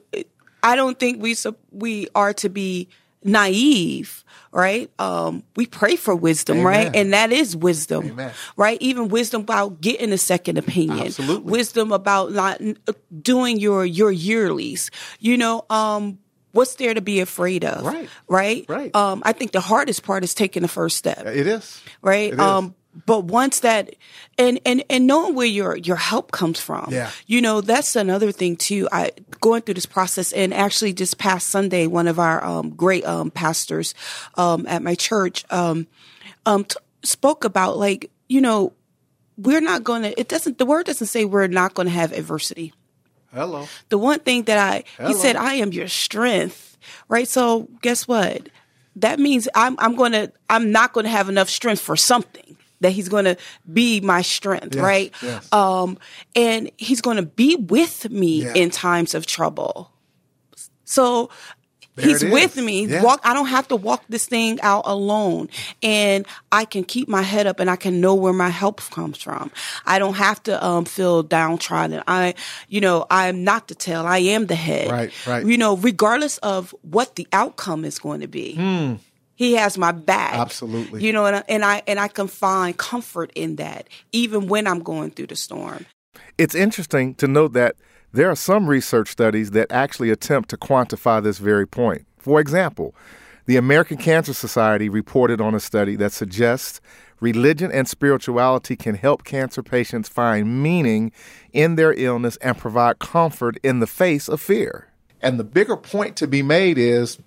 I 0.62 0.76
don't 0.76 0.98
think 0.98 1.20
we 1.20 1.36
we 1.72 2.08
are 2.14 2.32
to 2.34 2.48
be 2.48 2.88
naive 3.24 4.24
right? 4.54 4.88
Um, 5.00 5.42
we 5.56 5.66
pray 5.66 5.96
for 5.96 6.14
wisdom, 6.14 6.58
Amen. 6.58 6.66
right? 6.66 6.96
And 6.96 7.12
that 7.12 7.32
is 7.32 7.56
wisdom, 7.56 8.06
Amen. 8.10 8.32
right? 8.56 8.78
Even 8.80 9.08
wisdom 9.08 9.42
about 9.42 9.80
getting 9.80 10.12
a 10.12 10.18
second 10.18 10.58
opinion, 10.58 11.06
Absolutely. 11.06 11.50
wisdom 11.50 11.92
about 11.92 12.32
not 12.32 12.60
doing 13.20 13.58
your 13.58 13.84
your 13.84 14.12
yearlies. 14.12 14.90
You 15.18 15.36
know, 15.36 15.66
um, 15.68 16.18
what's 16.52 16.76
there 16.76 16.94
to 16.94 17.00
be 17.00 17.20
afraid 17.20 17.64
of? 17.64 17.84
Right. 17.84 18.08
Right. 18.28 18.64
Right. 18.68 18.94
Um, 18.94 19.22
I 19.26 19.32
think 19.32 19.52
the 19.52 19.60
hardest 19.60 20.04
part 20.04 20.24
is 20.24 20.34
taking 20.34 20.62
the 20.62 20.68
first 20.68 20.96
step. 20.96 21.26
It 21.26 21.46
is. 21.46 21.82
Right. 22.00 22.32
It 22.32 22.34
is. 22.34 22.40
Um, 22.40 22.74
but 23.06 23.24
once 23.24 23.60
that 23.60 23.94
and 24.38 24.60
and 24.64 24.84
and 24.88 25.06
knowing 25.06 25.34
where 25.34 25.46
your 25.46 25.76
your 25.76 25.96
help 25.96 26.30
comes 26.32 26.60
from 26.60 26.88
Yeah. 26.90 27.10
you 27.26 27.40
know 27.40 27.60
that's 27.60 27.96
another 27.96 28.30
thing 28.32 28.56
too 28.56 28.88
i 28.92 29.10
going 29.40 29.62
through 29.62 29.74
this 29.74 29.86
process 29.86 30.32
and 30.32 30.54
actually 30.54 30.92
just 30.92 31.18
past 31.18 31.48
sunday 31.48 31.86
one 31.86 32.06
of 32.08 32.18
our 32.18 32.42
um, 32.44 32.70
great 32.70 33.04
um, 33.04 33.30
pastors 33.30 33.94
um, 34.36 34.66
at 34.68 34.82
my 34.82 34.94
church 34.94 35.44
um, 35.50 35.86
um, 36.46 36.64
t- 36.64 36.76
spoke 37.02 37.44
about 37.44 37.78
like 37.78 38.10
you 38.28 38.40
know 38.40 38.72
we're 39.36 39.60
not 39.60 39.82
going 39.82 40.02
to 40.02 40.18
it 40.20 40.28
doesn't 40.28 40.58
the 40.58 40.66
word 40.66 40.86
doesn't 40.86 41.08
say 41.08 41.24
we're 41.24 41.46
not 41.48 41.74
going 41.74 41.86
to 41.88 41.92
have 41.94 42.12
adversity 42.12 42.72
Hello. 43.32 43.66
the 43.88 43.98
one 43.98 44.20
thing 44.20 44.44
that 44.44 44.58
i 44.58 44.84
Hello. 44.96 45.08
he 45.08 45.14
said 45.14 45.34
i 45.36 45.54
am 45.54 45.72
your 45.72 45.88
strength 45.88 46.78
right 47.08 47.26
so 47.26 47.68
guess 47.82 48.06
what 48.06 48.48
that 48.96 49.18
means 49.18 49.48
i'm 49.56 49.74
i'm 49.80 49.96
going 49.96 50.12
to 50.12 50.30
i'm 50.48 50.70
not 50.70 50.92
going 50.92 51.04
to 51.04 51.10
have 51.10 51.28
enough 51.28 51.50
strength 51.50 51.80
for 51.82 51.96
something 51.96 52.56
that 52.84 52.92
he's 52.92 53.08
going 53.08 53.24
to 53.24 53.36
be 53.72 54.00
my 54.00 54.22
strength, 54.22 54.74
Yes, 54.76 54.82
right? 54.84 55.12
yes. 55.22 55.52
Um, 55.52 55.98
and 56.36 56.70
he's 56.78 57.00
going 57.00 57.16
to 57.16 57.26
be 57.26 57.56
with 57.56 58.08
me 58.10 58.44
Yeah. 58.44 58.54
in 58.54 58.70
times 58.70 59.14
of 59.14 59.26
trouble. 59.26 59.90
So 60.84 61.30
There 61.96 62.06
he's 62.06 62.24
with 62.24 62.56
me. 62.56 62.86
Yeah. 62.86 63.02
Walk. 63.02 63.20
I 63.24 63.32
don't 63.34 63.46
have 63.46 63.68
to 63.68 63.76
walk 63.76 64.02
this 64.08 64.26
thing 64.26 64.60
out 64.62 64.82
alone, 64.84 65.48
and 65.82 66.26
I 66.50 66.64
can 66.64 66.82
keep 66.84 67.08
my 67.08 67.22
head 67.22 67.46
up, 67.46 67.60
and 67.60 67.70
I 67.70 67.76
can 67.76 68.00
know 68.00 68.14
where 68.16 68.32
my 68.32 68.48
help 68.50 68.80
comes 68.90 69.22
from. 69.22 69.50
I 69.86 69.98
don't 70.00 70.14
have 70.14 70.42
to 70.44 70.58
um, 70.64 70.84
feel 70.86 71.22
downtrodden. 71.22 72.02
I, 72.08 72.34
you 72.68 72.80
know, 72.80 73.06
I 73.10 73.28
am 73.28 73.44
not 73.44 73.68
the 73.68 73.76
tail. 73.76 74.04
I 74.06 74.18
am 74.18 74.46
the 74.46 74.56
head. 74.56 74.90
Right, 74.90 75.12
right. 75.26 75.46
You 75.46 75.56
know, 75.56 75.76
regardless 75.76 76.38
of 76.38 76.74
what 76.82 77.14
the 77.14 77.28
outcome 77.32 77.84
is 77.84 77.98
going 78.00 78.20
to 78.22 78.28
be. 78.28 78.56
He 79.36 79.54
has 79.54 79.76
my 79.76 79.92
back. 79.92 80.34
Absolutely. 80.34 81.04
You 81.04 81.12
know, 81.12 81.26
and 81.26 81.36
I, 81.36 81.44
and 81.48 81.64
I 81.64 81.82
and 81.86 81.98
I 81.98 82.08
can 82.08 82.28
find 82.28 82.76
comfort 82.76 83.32
in 83.34 83.56
that, 83.56 83.88
even 84.12 84.46
when 84.46 84.66
I'm 84.66 84.80
going 84.80 85.10
through 85.10 85.28
the 85.28 85.36
storm. 85.36 85.86
It's 86.38 86.54
interesting 86.54 87.14
to 87.16 87.26
note 87.26 87.52
that 87.54 87.76
there 88.12 88.30
are 88.30 88.36
some 88.36 88.68
research 88.68 89.08
studies 89.08 89.50
that 89.50 89.72
actually 89.72 90.10
attempt 90.10 90.50
to 90.50 90.56
quantify 90.56 91.22
this 91.22 91.38
very 91.38 91.66
point. 91.66 92.06
For 92.18 92.40
example, 92.40 92.94
the 93.46 93.56
American 93.56 93.96
Cancer 93.96 94.32
Society 94.32 94.88
reported 94.88 95.40
on 95.40 95.54
a 95.54 95.60
study 95.60 95.96
that 95.96 96.12
suggests 96.12 96.80
religion 97.20 97.72
and 97.72 97.88
spirituality 97.88 98.76
can 98.76 98.94
help 98.94 99.24
cancer 99.24 99.62
patients 99.62 100.08
find 100.08 100.62
meaning 100.62 101.10
in 101.52 101.74
their 101.74 101.92
illness 101.92 102.36
and 102.36 102.56
provide 102.56 103.00
comfort 103.00 103.58
in 103.62 103.80
the 103.80 103.86
face 103.86 104.28
of 104.28 104.40
fear. 104.40 104.88
And 105.20 105.38
the 105.38 105.44
bigger 105.44 105.76
point 105.76 106.16
to 106.16 106.26
be 106.26 106.42
made 106.42 106.78
is, 106.78 107.18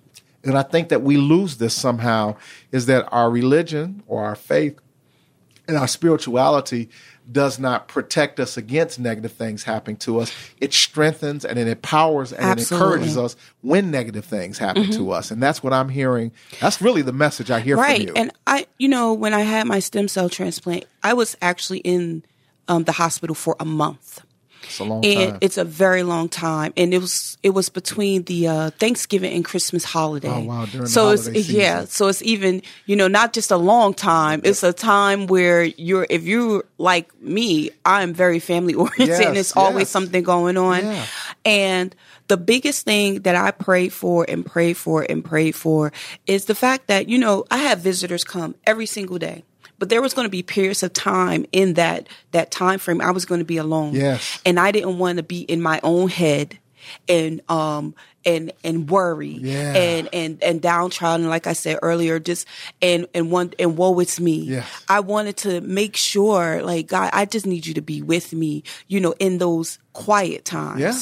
and 0.48 0.58
I 0.58 0.62
think 0.62 0.88
that 0.88 1.02
we 1.02 1.16
lose 1.16 1.58
this 1.58 1.74
somehow, 1.74 2.36
is 2.72 2.86
that 2.86 3.08
our 3.12 3.30
religion 3.30 4.02
or 4.06 4.24
our 4.24 4.34
faith 4.34 4.78
and 5.66 5.76
our 5.76 5.88
spirituality 5.88 6.88
does 7.30 7.58
not 7.58 7.88
protect 7.88 8.40
us 8.40 8.56
against 8.56 8.98
negative 8.98 9.32
things 9.32 9.64
happening 9.64 9.96
to 9.98 10.18
us. 10.18 10.32
It 10.60 10.72
strengthens 10.72 11.44
and 11.44 11.58
it 11.58 11.68
empowers 11.68 12.32
and 12.32 12.42
Absolutely. 12.42 12.76
it 12.76 12.88
encourages 12.88 13.18
us 13.18 13.36
when 13.60 13.90
negative 13.90 14.24
things 14.24 14.56
happen 14.56 14.90
to 14.92 15.10
us. 15.10 15.30
And 15.30 15.42
that's 15.42 15.62
what 15.62 15.74
I'm 15.74 15.90
hearing. 15.90 16.32
That's 16.60 16.80
really 16.80 17.02
the 17.02 17.12
message 17.12 17.50
I 17.50 17.60
hear 17.60 17.76
right. 17.76 17.98
from 17.98 18.08
you. 18.08 18.12
And 18.16 18.32
I, 18.46 18.66
you 18.78 18.88
know, 18.88 19.12
when 19.12 19.34
I 19.34 19.40
had 19.40 19.66
my 19.66 19.78
stem 19.78 20.08
cell 20.08 20.30
transplant, 20.30 20.86
I 21.02 21.12
was 21.12 21.36
actually 21.42 21.80
in 21.80 22.24
um, 22.66 22.84
the 22.84 22.92
hospital 22.92 23.34
for 23.34 23.56
a 23.60 23.64
month. 23.66 24.22
It's 24.62 24.78
a 24.80 24.84
long 24.84 25.04
and 25.04 25.30
time. 25.32 25.38
it's 25.40 25.56
a 25.58 25.64
very 25.64 26.02
long 26.02 26.28
time 26.28 26.72
and 26.76 26.92
it 26.92 26.98
was 26.98 27.38
it 27.42 27.50
was 27.50 27.68
between 27.68 28.24
the 28.24 28.48
uh 28.48 28.70
thanksgiving 28.78 29.32
and 29.32 29.44
christmas 29.44 29.84
holiday 29.84 30.28
Oh, 30.28 30.40
wow, 30.40 30.66
during 30.66 30.84
the 30.84 30.88
so 30.90 31.10
it's 31.10 31.24
holiday 31.24 31.40
yeah 31.40 31.84
so 31.84 32.08
it's 32.08 32.22
even 32.22 32.62
you 32.86 32.94
know 32.96 33.08
not 33.08 33.32
just 33.32 33.50
a 33.50 33.56
long 33.56 33.94
time 33.94 34.40
it's 34.44 34.62
a 34.62 34.72
time 34.72 35.26
where 35.26 35.62
you're 35.62 36.06
if 36.10 36.24
you're 36.24 36.64
like 36.78 37.08
me 37.22 37.70
i'm 37.84 38.12
very 38.12 38.38
family 38.40 38.74
oriented 38.84 39.08
and 39.26 39.34
Yes, 39.36 39.36
it's 39.36 39.56
always 39.56 39.88
something 39.88 40.22
going 40.22 40.56
on 40.56 40.84
Yeah. 40.84 41.06
and 41.44 41.94
the 42.28 42.36
biggest 42.36 42.84
thing 42.84 43.22
that 43.22 43.34
I 43.34 43.50
prayed 43.52 43.90
for 43.90 44.26
and 44.28 44.44
prayed 44.44 44.76
for 44.76 45.00
and 45.08 45.24
prayed 45.24 45.54
for 45.54 45.92
is 46.26 46.44
the 46.44 46.54
fact 46.54 46.88
that, 46.88 47.08
you 47.08 47.16
know, 47.16 47.46
I 47.50 47.56
have 47.56 47.78
visitors 47.78 48.22
come 48.22 48.54
every 48.66 48.84
single 48.84 49.16
day. 49.16 49.44
But 49.78 49.88
there 49.90 50.02
was 50.02 50.12
going 50.14 50.26
to 50.26 50.30
be 50.30 50.42
periods 50.42 50.82
of 50.82 50.92
time 50.92 51.46
in 51.52 51.74
that 51.74 52.08
that 52.32 52.50
time 52.50 52.78
frame 52.78 53.00
I 53.00 53.10
was 53.12 53.24
going 53.24 53.40
to 53.40 53.44
be 53.44 53.56
alone. 53.58 53.94
Yes. 53.94 54.40
And 54.44 54.58
I 54.58 54.72
didn't 54.72 54.98
want 54.98 55.18
to 55.18 55.22
be 55.22 55.40
in 55.42 55.60
my 55.62 55.80
own 55.82 56.08
head 56.08 56.58
and 57.08 57.40
um 57.50 57.94
and 58.24 58.50
and 58.64 58.88
worry 58.88 59.28
Yeah. 59.40 59.74
and 59.76 60.08
and 60.12 60.42
and 60.42 60.62
downtrodden 60.62 61.28
like 61.28 61.46
I 61.46 61.52
said 61.52 61.78
earlier 61.82 62.18
just 62.18 62.46
and 62.80 63.06
and 63.14 63.30
one 63.30 63.52
and 63.58 63.76
woe 63.76 63.98
it's 64.00 64.18
me. 64.18 64.38
I 64.88 65.00
wanted 65.00 65.36
to 65.38 65.60
make 65.60 65.96
sure 65.96 66.62
like 66.62 66.86
God 66.88 67.10
I 67.12 67.26
just 67.26 67.46
need 67.46 67.66
you 67.66 67.74
to 67.74 67.82
be 67.82 68.00
with 68.02 68.32
me, 68.32 68.64
you 68.86 69.00
know, 69.00 69.14
in 69.18 69.38
those 69.38 69.78
quiet 69.92 70.44
times 70.44 70.80
Yeah. 70.80 70.94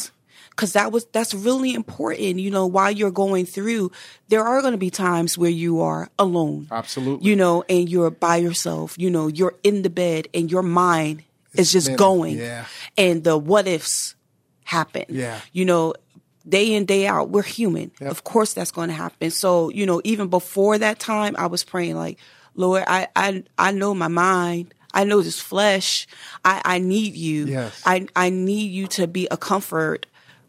Because 0.56 0.72
that 0.72 0.90
was 0.90 1.04
that's 1.12 1.34
really 1.34 1.74
important 1.74 2.40
you 2.40 2.50
know 2.50 2.66
while 2.66 2.90
you're 2.90 3.10
going 3.10 3.44
through 3.46 3.92
there 4.28 4.42
are 4.42 4.60
going 4.62 4.72
to 4.72 4.78
be 4.78 4.90
times 4.90 5.36
where 5.36 5.50
you 5.50 5.80
are 5.82 6.08
alone 6.18 6.66
Absolutely. 6.70 7.28
you 7.28 7.36
know 7.36 7.62
and 7.68 7.88
you're 7.88 8.10
by 8.10 8.36
yourself 8.36 8.96
you 8.98 9.10
know 9.10 9.26
you're 9.28 9.54
in 9.62 9.82
the 9.82 9.90
bed 9.90 10.28
and 10.34 10.50
your 10.50 10.62
mind 10.62 11.22
is 11.54 11.70
just 11.72 11.94
going 11.96 12.38
Yeah. 12.38 12.64
and 12.96 13.22
the 13.22 13.36
what 13.38 13.68
ifs 13.68 14.14
happen 14.64 15.04
Yeah. 15.08 15.40
you 15.52 15.64
know 15.64 15.94
day 16.48 16.72
in 16.74 16.84
day 16.86 17.06
out 17.06 17.28
we're 17.30 17.42
human 17.42 17.90
Yep. 18.00 18.10
of 18.10 18.24
course 18.24 18.54
that's 18.54 18.70
going 18.72 18.88
to 18.88 18.94
happen 18.94 19.30
so 19.30 19.68
you 19.70 19.84
know 19.86 20.00
even 20.04 20.28
before 20.28 20.78
that 20.78 20.98
time 20.98 21.34
i 21.38 21.46
was 21.46 21.64
praying 21.64 21.96
like 21.96 22.18
lord 22.54 22.82
i 22.86 23.08
i, 23.16 23.44
I 23.58 23.72
know 23.72 23.94
my 23.94 24.08
mind 24.08 24.72
I 24.94 25.04
know 25.04 25.20
this 25.20 25.38
flesh. 25.38 26.06
I, 26.42 26.62
I 26.64 26.78
need 26.78 27.16
you. 27.16 27.44
Yes. 27.44 27.82
I, 27.84 28.06
I 28.16 28.30
need 28.30 28.70
you 28.70 28.86
to 28.96 29.06
be 29.06 29.28
a 29.30 29.36
comfort 29.36 30.06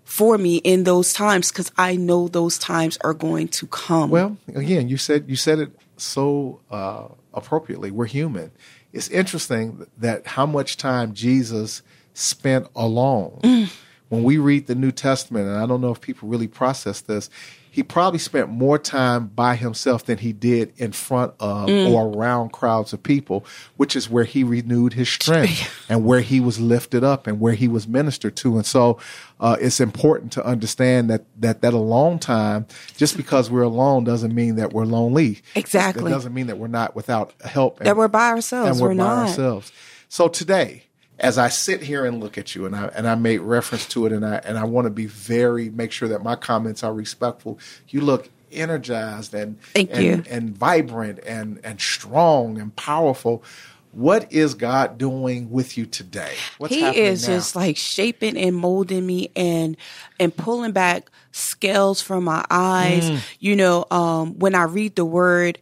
for 0.08 0.38
me 0.38 0.56
in 0.58 0.86
those 0.86 1.12
times 1.12 1.52
because 1.52 1.70
I 1.78 1.98
know 1.98 2.30
those 2.30 2.58
times 2.58 2.98
are 3.02 3.14
going 3.14 3.50
to 3.50 3.68
come. 3.68 4.10
Well, 4.10 4.38
again, 4.56 4.88
you 4.88 4.96
said 4.96 5.26
you 5.28 5.36
said 5.36 5.60
it 5.60 5.72
so 5.98 6.62
uh, 6.72 7.10
appropriately. 7.34 7.92
We're 7.92 8.06
human. 8.06 8.52
It's 8.94 9.10
interesting 9.10 9.86
that 9.98 10.26
how 10.26 10.46
much 10.46 10.78
time 10.78 11.14
Jesus 11.14 11.82
spent 12.14 12.68
alone. 12.74 13.42
Mm. 13.44 13.70
When 14.08 14.24
we 14.24 14.38
read 14.38 14.68
the 14.68 14.76
New 14.76 14.94
Testament, 14.94 15.50
and 15.50 15.58
I 15.58 15.66
don't 15.66 15.82
know 15.82 15.92
if 15.92 16.00
people 16.00 16.30
really 16.30 16.48
process 16.48 17.02
this, 17.02 17.30
he 17.78 17.84
probably 17.84 18.18
spent 18.18 18.50
more 18.50 18.80
time 18.80 19.28
by 19.28 19.56
himself 19.56 20.04
than 20.04 20.18
he 20.18 20.34
did 20.34 20.74
in 20.78 20.92
front 20.92 21.32
of 21.40 21.70
Mm. 21.70 21.92
or 21.92 22.08
around 22.08 22.52
crowds 22.52 22.92
of 22.92 23.04
people, 23.04 23.46
which 23.76 23.96
is 23.96 24.10
where 24.10 24.24
he 24.24 24.44
renewed 24.44 24.94
his 24.94 25.08
strength 25.10 25.86
and 25.88 26.04
where 26.04 26.22
he 26.22 26.40
was 26.40 26.60
lifted 26.60 27.04
up 27.04 27.28
and 27.28 27.40
where 27.40 27.54
he 27.54 27.68
was 27.68 27.88
ministered 27.88 28.36
to. 28.38 28.56
And 28.56 28.66
so 28.66 28.98
uh, 29.40 29.58
it's 29.62 29.80
important 29.80 30.32
to 30.32 30.44
understand 30.44 31.08
that, 31.12 31.26
that 31.40 31.62
that 31.62 31.76
alone 31.76 32.18
time, 32.18 32.66
just 32.96 33.16
because 33.16 33.52
we're 33.52 33.62
alone 33.62 34.04
doesn't 34.06 34.34
mean 34.34 34.56
that 34.56 34.74
we're 34.74 34.86
lonely. 34.86 35.44
Exactly. 35.54 36.10
It 36.12 36.16
doesn't 36.16 36.34
mean 36.34 36.48
that 36.48 36.58
we're 36.58 36.66
not 36.66 36.96
without 36.96 37.36
help. 37.44 37.78
And, 37.80 37.86
that 37.86 37.96
we're 37.96 38.08
by 38.08 38.30
ourselves. 38.30 38.72
and 38.72 38.80
we're, 38.82 38.88
we're 38.88 38.96
by 38.96 39.04
not. 39.04 39.28
ourselves. 39.28 39.72
So 40.10 40.28
today, 40.30 40.86
as 41.20 41.38
I 41.38 41.50
sit 41.50 41.82
here 41.82 42.06
and 42.06 42.20
look 42.20 42.38
at 42.38 42.56
you, 42.56 42.66
and 42.66 42.76
I 42.76 42.86
and 42.88 43.08
I 43.08 43.16
made 43.16 43.40
reference 43.40 43.88
to 43.90 44.06
it, 44.06 44.12
and 44.12 44.26
I 44.26 44.36
and 44.44 44.58
I 44.58 44.66
want 44.66 44.86
to 44.86 44.92
be 44.92 45.06
very 45.06 45.70
make 45.70 45.92
sure 45.92 46.08
that 46.10 46.24
my 46.24 46.36
comments 46.36 46.84
are 46.84 46.94
respectful. 46.94 47.60
You 47.90 48.02
look 48.02 48.30
energized 48.52 49.34
and 49.34 49.62
Thank 49.74 49.92
and, 49.92 50.04
you. 50.04 50.24
and 50.30 50.56
vibrant 50.56 51.20
and 51.26 51.60
and 51.64 51.80
strong 51.82 52.60
and 52.60 52.76
powerful. 52.76 53.44
What 53.92 54.32
is 54.32 54.54
God 54.54 55.00
doing 55.00 55.50
with 55.50 55.78
you 55.78 55.86
today? 55.88 56.36
What's 56.60 56.74
he 56.74 56.86
is 56.86 57.28
now? 57.28 57.36
just 57.36 57.56
like 57.56 57.78
shaping 57.78 58.38
and 58.38 58.56
molding 58.56 59.06
me 59.06 59.32
and 59.36 59.76
and 60.20 60.36
pulling 60.36 60.72
back 60.72 61.10
scales 61.32 62.02
from 62.02 62.26
my 62.26 62.46
eyes. 62.50 63.10
Mm. 63.10 63.20
You 63.40 63.56
know, 63.56 63.86
um, 63.90 64.38
when 64.38 64.54
I 64.54 64.64
read 64.64 64.96
the 64.96 65.06
word, 65.06 65.58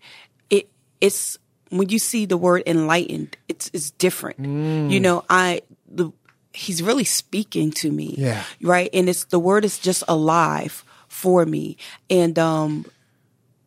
it 0.50 0.70
it's 1.00 1.38
when 1.70 1.90
you 1.90 2.00
see 2.00 2.26
the 2.26 2.38
word 2.38 2.64
enlightened, 2.66 3.38
it's 3.48 3.70
it's 3.74 3.92
different. 3.92 4.42
Mm. 4.42 4.92
You 4.92 5.00
know, 5.00 5.26
I 5.30 5.62
the 5.88 6.12
he's 6.54 6.82
really 6.82 7.04
speaking 7.04 7.72
to 7.72 7.92
me. 7.92 8.16
Yeah. 8.18 8.44
Right. 8.62 8.90
And 8.94 9.10
it's 9.10 9.26
the 9.26 9.40
word 9.40 9.66
is 9.66 9.78
just 9.78 10.04
alive 10.08 10.84
for 11.08 11.46
me. 11.46 11.78
And 12.10 12.38
um 12.40 12.86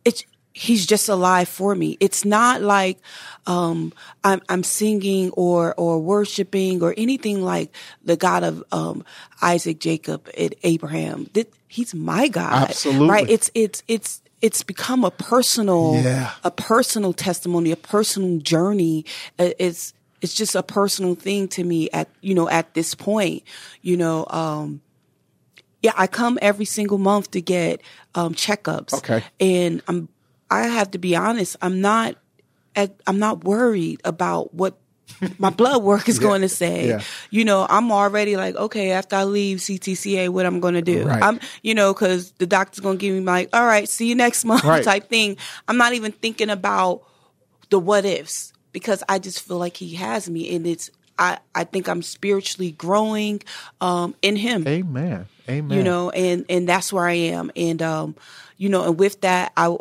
it's 0.04 0.24
he's 0.54 0.86
just 0.86 1.08
alive 1.08 1.48
for 1.48 1.74
me. 1.74 1.96
It's 2.00 2.24
not 2.24 2.62
like 2.62 2.98
um 3.46 3.92
I'm 4.24 4.40
I'm 4.48 4.62
singing 4.62 5.30
or 5.32 5.74
or 5.76 6.00
worshiping 6.00 6.82
or 6.82 6.94
anything 6.96 7.42
like 7.42 7.74
the 8.02 8.16
God 8.16 8.42
of 8.42 8.64
um 8.72 9.04
Isaac, 9.42 9.80
Jacob, 9.80 10.28
and 10.36 10.54
Abraham. 10.62 11.28
That 11.34 11.52
he's 11.68 11.94
my 11.94 12.28
God. 12.28 12.70
Absolutely. 12.70 13.08
Right? 13.08 13.28
It's 13.28 13.50
it's 13.54 13.82
it's 13.86 14.22
it's 14.40 14.62
become 14.62 15.04
a 15.04 15.10
personal 15.10 15.94
Yeah. 15.96 16.30
a 16.44 16.50
personal 16.50 17.12
testimony, 17.12 17.72
a 17.72 17.76
personal 17.76 18.38
journey. 18.38 19.04
Uh, 19.38 19.50
It's 19.58 19.94
it's 20.20 20.34
just 20.34 20.54
a 20.56 20.62
personal 20.62 21.14
thing 21.14 21.46
to 21.48 21.62
me 21.64 21.88
at 21.90 22.08
you 22.20 22.34
know 22.34 22.48
at 22.48 22.74
this 22.74 22.94
point. 22.94 23.42
You 23.82 23.96
know, 23.96 24.26
um 24.30 24.80
yeah, 25.82 25.92
I 25.96 26.06
come 26.08 26.38
every 26.42 26.64
single 26.64 26.98
month 26.98 27.30
to 27.32 27.40
get 27.40 27.82
um, 28.16 28.34
checkups. 28.34 28.94
Okay. 28.94 29.22
and 29.38 29.80
I'm 29.86 30.08
I 30.50 30.66
have 30.66 30.90
to 30.92 30.98
be 30.98 31.14
honest. 31.14 31.56
I'm 31.62 31.80
not 31.80 32.16
at, 32.74 32.94
I'm 33.06 33.18
not 33.18 33.44
worried 33.44 34.00
about 34.04 34.54
what 34.54 34.78
my 35.38 35.50
blood 35.50 35.82
work 35.82 36.08
is 36.08 36.18
going 36.28 36.42
to 36.42 36.48
say. 36.48 36.88
yeah. 36.88 37.00
You 37.30 37.44
know, 37.44 37.66
I'm 37.68 37.90
already 37.92 38.36
like, 38.36 38.54
okay, 38.56 38.92
after 38.92 39.16
I 39.16 39.24
leave 39.24 39.58
CTCA, 39.58 40.28
what 40.28 40.46
I'm 40.46 40.60
going 40.60 40.74
to 40.74 40.82
do? 40.82 41.04
Right. 41.06 41.22
I'm, 41.22 41.40
you 41.62 41.74
know, 41.74 41.92
because 41.92 42.32
the 42.32 42.46
doctor's 42.46 42.80
going 42.80 42.98
to 42.98 43.00
give 43.00 43.14
me 43.14 43.20
like, 43.20 43.48
all 43.52 43.64
right, 43.66 43.88
see 43.88 44.08
you 44.08 44.14
next 44.14 44.44
month 44.50 44.64
Right. 44.64 44.84
type 44.84 45.08
thing. 45.08 45.36
I'm 45.66 45.76
not 45.76 45.92
even 45.94 46.12
thinking 46.12 46.50
about 46.50 47.02
the 47.70 47.78
what 47.78 48.04
ifs 48.04 48.52
because 48.72 49.02
I 49.08 49.18
just 49.18 49.42
feel 49.42 49.58
like 49.58 49.76
he 49.76 49.94
has 49.96 50.28
me, 50.30 50.54
and 50.54 50.66
it's 50.66 50.90
I 51.18 51.38
I 51.54 51.64
think 51.64 51.88
I'm 51.88 52.02
spiritually 52.02 52.70
growing 52.70 53.42
um, 53.80 54.14
in 54.22 54.36
him 54.36 54.66
Amen. 54.68 55.26
Amen. 55.48 55.76
you 55.76 55.82
know 55.82 56.10
and 56.10 56.44
and 56.48 56.68
that's 56.68 56.92
where 56.92 57.06
i 57.06 57.12
am 57.14 57.50
and 57.56 57.80
um 57.82 58.14
you 58.58 58.68
know 58.68 58.84
and 58.84 58.98
with 58.98 59.20
that 59.22 59.50
i 59.56 59.74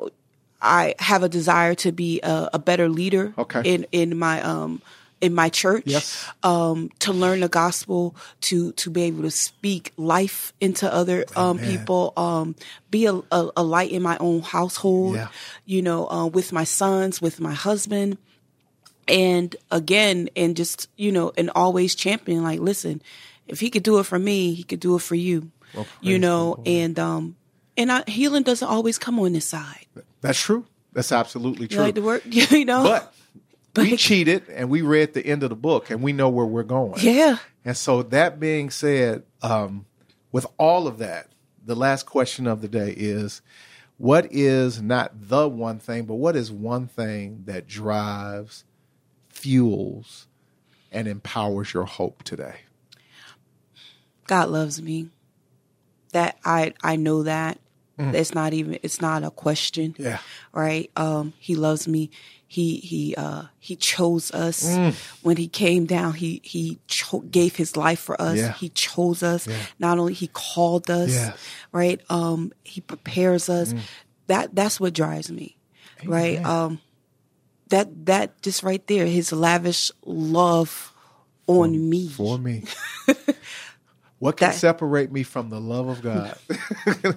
i 0.62 0.96
have 1.00 1.24
a 1.24 1.30
desire 1.30 1.76
to 1.76 1.92
be 1.92 2.20
a, 2.22 2.50
a 2.54 2.60
better 2.60 2.88
leader 2.90 3.34
Okay. 3.38 3.62
in 3.64 3.86
in 3.92 4.18
my 4.18 4.42
um 4.42 4.82
in 5.20 5.34
my 5.34 5.50
church 5.50 5.84
Yes. 5.88 6.26
um 6.44 6.90
to 7.00 7.12
learn 7.12 7.40
the 7.40 7.50
gospel 7.50 8.16
to 8.42 8.72
to 8.74 8.90
be 8.92 9.02
able 9.04 9.24
to 9.24 9.32
speak 9.32 9.92
life 9.98 10.54
into 10.62 10.92
other 10.94 11.26
um 11.36 11.58
people 11.60 12.14
um 12.18 12.56
be 12.92 13.06
a, 13.08 13.14
a, 13.32 13.50
a 13.58 13.64
light 13.64 13.92
in 13.92 14.02
my 14.04 14.18
own 14.20 14.42
household 14.42 15.16
Yeah. 15.16 15.30
you 15.66 15.82
know 15.82 16.08
uh, 16.10 16.28
with 16.28 16.54
my 16.54 16.64
sons 16.66 17.20
with 17.22 17.40
my 17.40 17.54
husband 17.54 18.18
and 19.08 19.56
again 19.72 20.30
and 20.36 20.56
just 20.56 20.90
you 20.98 21.12
know 21.12 21.32
and 21.38 21.50
always 21.56 21.96
champion 21.96 22.44
like 22.44 22.60
listen 22.60 23.02
if 23.48 23.60
he 23.60 23.70
could 23.70 23.84
do 23.84 24.00
it 24.00 24.04
for 24.06 24.20
me 24.20 24.54
he 24.54 24.64
could 24.64 24.80
do 24.80 24.96
it 24.96 25.02
for 25.02 25.16
you 25.16 25.52
you 26.02 26.18
know 26.20 26.62
and 26.66 27.00
um 27.00 27.36
and 27.78 27.92
I, 27.92 28.04
healing 28.08 28.44
doesn't 28.44 28.68
always 28.68 28.98
come 28.98 29.20
on 29.20 29.34
this 29.34 29.46
side 29.48 29.86
That's 30.22 30.40
true. 30.40 30.66
That's 30.94 31.12
absolutely 31.12 31.64
you 31.64 31.68
true. 31.70 31.80
like 31.80 31.96
the 31.96 32.02
work 32.02 32.24
you 32.26 32.66
know 32.66 32.84
But 32.84 33.14
we 33.78 33.96
cheated 33.98 34.48
and 34.50 34.70
we 34.70 34.82
read 34.82 35.14
the 35.14 35.26
end 35.26 35.44
of 35.44 35.50
the 35.50 35.56
book 35.56 35.90
and 35.90 36.02
we 36.02 36.14
know 36.14 36.30
where 36.30 36.46
we're 36.46 36.64
going. 36.64 37.00
yeah 37.02 37.38
And 37.64 37.76
so 37.78 38.04
that 38.04 38.40
being 38.40 38.70
said, 38.70 39.24
um, 39.42 39.86
with 40.32 40.46
all 40.58 40.88
of 40.88 40.98
that, 41.00 41.28
the 41.66 41.76
last 41.76 42.06
question 42.06 42.48
of 42.48 42.62
the 42.62 42.68
day 42.68 42.94
is 42.96 43.42
what 43.98 44.28
is 44.32 44.82
not 44.82 45.12
the 45.30 45.48
one 45.50 45.80
thing, 45.80 46.06
but 46.06 46.16
what 46.16 46.36
is 46.36 46.52
one 46.52 46.88
thing 46.88 47.44
that 47.46 47.68
drives, 47.68 48.64
fuels, 49.30 50.28
and 50.92 51.08
empowers 51.08 51.74
your 51.74 51.86
hope 51.86 52.24
today? 52.24 52.56
god 54.28 54.50
loves 54.50 54.82
me 54.82 55.08
that 56.12 56.38
i 56.44 56.74
i 56.84 56.98
know 56.98 57.24
that 57.24 57.58
it's 57.98 58.34
not 58.34 58.52
even 58.54 58.78
it's 58.84 59.00
not 59.02 59.24
a 59.24 59.32
question 59.32 59.96
Mm. 59.98 60.04
Yeah. 60.04 60.20
right 60.52 60.92
um 60.98 61.32
he 61.40 61.56
loves 61.56 61.88
me 61.88 62.10
he 62.48 62.78
he 62.78 63.14
uh 63.16 63.44
he 63.60 63.76
chose 63.76 64.32
us 64.32 64.64
when 65.22 65.36
he 65.38 65.48
came 65.48 65.86
down 65.86 66.14
he 66.14 66.40
he 66.44 66.80
cho- 66.88 67.20
gave 67.30 67.56
his 67.58 67.76
life 67.76 68.00
for 68.00 68.20
us 68.22 68.38
Yeah. 68.38 68.54
he 68.54 68.70
chose 68.70 69.22
us 69.22 69.48
not 69.80 69.98
only 70.00 70.14
he 70.14 70.28
called 70.28 70.90
us 70.90 71.10
Yes. 71.12 71.38
right 71.74 72.00
um 72.10 72.54
he 72.64 72.80
prepares 72.82 73.50
us 73.50 73.74
that 74.28 74.56
that's 74.56 74.80
what 74.80 74.94
drives 74.94 75.30
me 75.30 75.58
right 76.06 76.44
um 76.46 76.80
that 77.70 78.06
that 78.06 78.42
just 78.42 78.64
right 78.64 78.86
there 78.88 79.06
his 79.06 79.34
lavish 79.34 79.92
love 80.06 80.94
on 81.48 81.90
me 81.90 82.08
For 82.10 82.38
me. 82.38 82.64
What 84.20 84.38
can 84.38 84.50
That- 84.50 84.56
separate 84.56 85.12
me 85.12 85.22
from 85.24 85.50
the 85.50 85.60
love 85.62 85.88
of 85.90 86.02
God? 86.02 86.36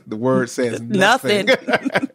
the 0.07 0.17
word 0.17 0.51
says 0.51 0.81
nothing. 0.83 1.47
Nothing. 1.47 2.11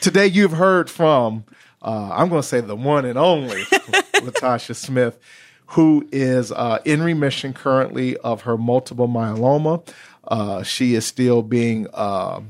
Today 0.00 0.26
you've 0.28 0.52
heard 0.52 0.88
from, 0.88 1.44
uh, 1.84 2.10
I'm 2.12 2.30
going 2.30 2.40
to 2.40 2.48
say 2.48 2.60
the 2.60 2.74
one 2.74 3.04
and 3.04 3.18
only 3.18 3.62
Latasha 4.14 4.74
Smith, 4.74 5.18
who 5.66 6.08
is 6.10 6.50
uh, 6.50 6.78
in 6.84 7.02
remission 7.02 7.52
currently 7.52 8.16
of 8.18 8.42
her 8.42 8.56
multiple 8.56 9.06
myeloma. 9.06 9.86
Uh, 10.26 10.62
she 10.62 10.94
is 10.94 11.04
still 11.04 11.42
being 11.42 11.86
uh, 11.92 12.40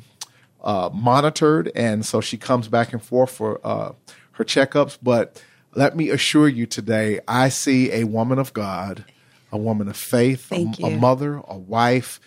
uh, 0.62 0.88
monitored, 0.92 1.73
and 1.75 2.07
so 2.07 2.20
she 2.20 2.38
comes 2.38 2.68
back 2.68 2.92
and 2.92 3.03
forth 3.03 3.33
for 3.33 3.61
uh, 3.64 3.92
her 4.33 4.44
checkups. 4.44 4.99
But 5.03 5.42
let 5.75 5.97
me 5.97 6.11
assure 6.11 6.49
you 6.49 6.66
today, 6.66 7.18
I 7.27 7.49
see 7.49 7.90
a 7.92 8.05
woman 8.05 8.38
of 8.38 8.53
God, 8.53 9.05
a 9.51 9.59
woman 9.59 9.88
of 9.88 9.97
faith, 9.97 10.53
a, 10.53 10.73
a 10.85 10.90
mother, 10.90 11.42
a 11.49 11.59
wife, 11.59 12.20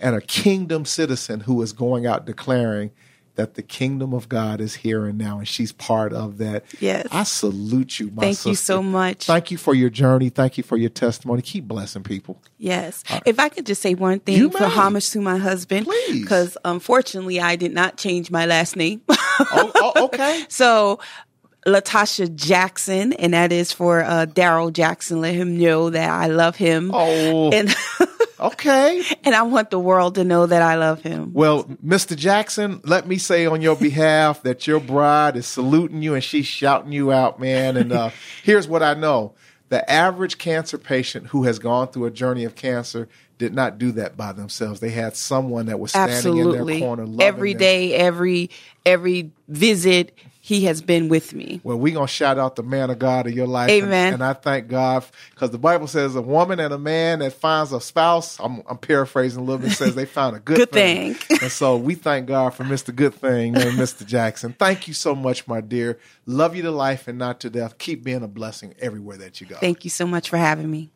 and 0.00 0.16
a 0.16 0.20
kingdom 0.20 0.84
citizen 0.84 1.40
who 1.40 1.62
is 1.62 1.72
going 1.72 2.06
out 2.06 2.26
declaring 2.26 2.90
that 3.40 3.54
the 3.54 3.62
kingdom 3.62 4.12
of 4.12 4.28
God 4.28 4.60
is 4.60 4.74
here 4.76 5.06
and 5.06 5.16
now, 5.16 5.38
and 5.38 5.48
she's 5.48 5.72
part 5.72 6.12
of 6.12 6.36
that. 6.38 6.64
Yes. 6.78 7.06
I 7.10 7.22
salute 7.22 7.98
you, 7.98 8.10
my 8.10 8.20
Thank 8.22 8.44
you 8.44 8.54
so 8.54 8.82
much. 8.82 9.24
Thank 9.26 9.50
you 9.50 9.56
for 9.56 9.74
your 9.74 9.88
journey. 9.88 10.28
Thank 10.28 10.58
you 10.58 10.62
for 10.64 10.76
your 10.76 10.90
testimony. 10.90 11.40
Keep 11.40 11.66
blessing 11.68 12.02
people. 12.02 12.40
Yes. 12.58 13.02
If 13.24 13.38
I 13.40 13.48
could 13.48 13.64
just 13.64 13.80
say 13.80 13.94
one 13.94 14.20
Uh, 14.28 14.32
You 14.32 14.48
thing 14.50 14.58
for 14.58 14.68
may. 14.68 14.74
homage 14.74 15.08
to 15.10 15.20
my 15.22 15.38
husband. 15.38 15.86
Because 16.12 16.58
unfortunately, 16.66 17.40
I 17.40 17.56
did 17.56 17.72
not 17.72 17.96
change 17.96 18.30
my 18.30 18.44
last 18.46 18.76
name. 18.76 19.00
Oh, 19.52 19.72
oh, 19.74 20.04
okay. 20.04 20.44
so, 20.48 20.98
Latasha 21.66 22.34
Jackson, 22.34 23.14
and 23.14 23.32
that 23.32 23.52
is 23.52 23.72
for 23.72 24.02
uh, 24.04 24.26
Daryl 24.26 24.70
Jackson. 24.70 25.22
Let 25.22 25.34
him 25.34 25.56
know 25.58 25.88
that 25.90 26.10
I 26.10 26.26
love 26.26 26.56
him. 26.56 26.90
Oh, 26.92 27.50
And, 27.50 27.74
okay. 28.40 29.02
and 29.24 29.34
I 29.34 29.42
want 29.42 29.70
the 29.70 29.78
world 29.78 30.16
to 30.16 30.24
know 30.24 30.46
that 30.46 30.62
I 30.62 30.76
love 30.76 31.02
him. 31.02 31.32
Well, 31.32 31.64
Mr. 31.84 32.16
Jackson, 32.16 32.80
let 32.84 33.06
me 33.06 33.18
say 33.18 33.46
on 33.46 33.60
your 33.60 33.76
behalf 33.76 34.42
that 34.42 34.66
your 34.66 34.80
bride 34.80 35.36
is 35.36 35.46
saluting 35.46 36.02
you 36.02 36.14
and 36.14 36.24
she's 36.24 36.46
shouting 36.46 36.92
you 36.92 37.12
out, 37.12 37.40
man. 37.40 37.76
And 37.76 37.92
uh, 37.92 38.10
here's 38.42 38.66
what 38.68 38.82
I 38.82 38.94
know 38.94 39.34
the 39.70 39.88
average 39.88 40.36
cancer 40.38 40.76
patient 40.78 41.28
who 41.28 41.44
has 41.44 41.58
gone 41.58 41.88
through 41.88 42.06
a 42.06 42.10
journey 42.10 42.44
of 42.44 42.56
cancer 42.56 43.08
did 43.38 43.54
not 43.54 43.78
do 43.78 43.92
that 43.92 44.16
by 44.16 44.32
themselves. 44.32 44.80
They 44.80 44.90
had 44.90 45.16
someone 45.16 45.66
that 45.66 45.80
was 45.80 45.92
standing 45.92 46.36
in 46.36 46.50
their 46.50 46.78
corner. 46.78 47.06
loving 47.06 47.22
Every 47.22 47.54
them. 47.54 47.92
every 47.94 48.50
every 48.84 49.30
visit, 49.48 50.12
he 50.50 50.64
has 50.64 50.82
been 50.82 51.08
with 51.08 51.32
me. 51.32 51.60
Well, 51.62 51.78
we're 51.78 51.94
going 51.94 52.08
to 52.08 52.12
shout 52.12 52.36
out 52.36 52.56
the 52.56 52.64
man 52.64 52.90
of 52.90 52.98
God 52.98 53.28
in 53.28 53.34
your 53.34 53.46
life. 53.46 53.70
Amen. 53.70 54.06
And, 54.06 54.14
and 54.14 54.24
I 54.24 54.32
thank 54.32 54.66
God 54.66 55.04
because 55.30 55.52
the 55.52 55.58
Bible 55.58 55.86
says 55.86 56.16
a 56.16 56.22
woman 56.22 56.58
and 56.58 56.74
a 56.74 56.78
man 56.78 57.20
that 57.20 57.34
finds 57.34 57.72
a 57.72 57.80
spouse, 57.80 58.36
I'm, 58.40 58.60
I'm 58.68 58.76
paraphrasing 58.76 59.40
a 59.40 59.44
little 59.44 59.62
bit, 59.62 59.70
says 59.70 59.94
they 59.94 60.06
found 60.06 60.34
a 60.34 60.40
good, 60.40 60.56
Good 60.56 60.72
thing. 60.72 61.14
thing. 61.14 61.38
and 61.42 61.52
so 61.52 61.76
we 61.76 61.94
thank 61.94 62.26
God 62.26 62.50
for 62.50 62.64
Mr. 62.64 62.92
Good 62.92 63.14
Thing 63.14 63.56
uh, 63.56 63.60
named 63.60 63.78
Mr. 63.78 64.04
Jackson. 64.04 64.52
Thank 64.58 64.88
you 64.88 64.94
so 64.94 65.14
much, 65.14 65.46
my 65.46 65.60
dear. 65.60 66.00
Love 66.26 66.56
you 66.56 66.62
to 66.62 66.72
life 66.72 67.06
and 67.06 67.16
not 67.16 67.38
to 67.40 67.50
death. 67.50 67.78
Keep 67.78 68.02
being 68.02 68.24
a 68.24 68.28
blessing 68.28 68.74
everywhere 68.80 69.18
that 69.18 69.40
you 69.40 69.46
go. 69.46 69.54
Thank 69.54 69.84
you 69.84 69.90
so 69.90 70.04
much 70.04 70.28
for 70.28 70.36
having 70.36 70.68
me. 70.68 70.90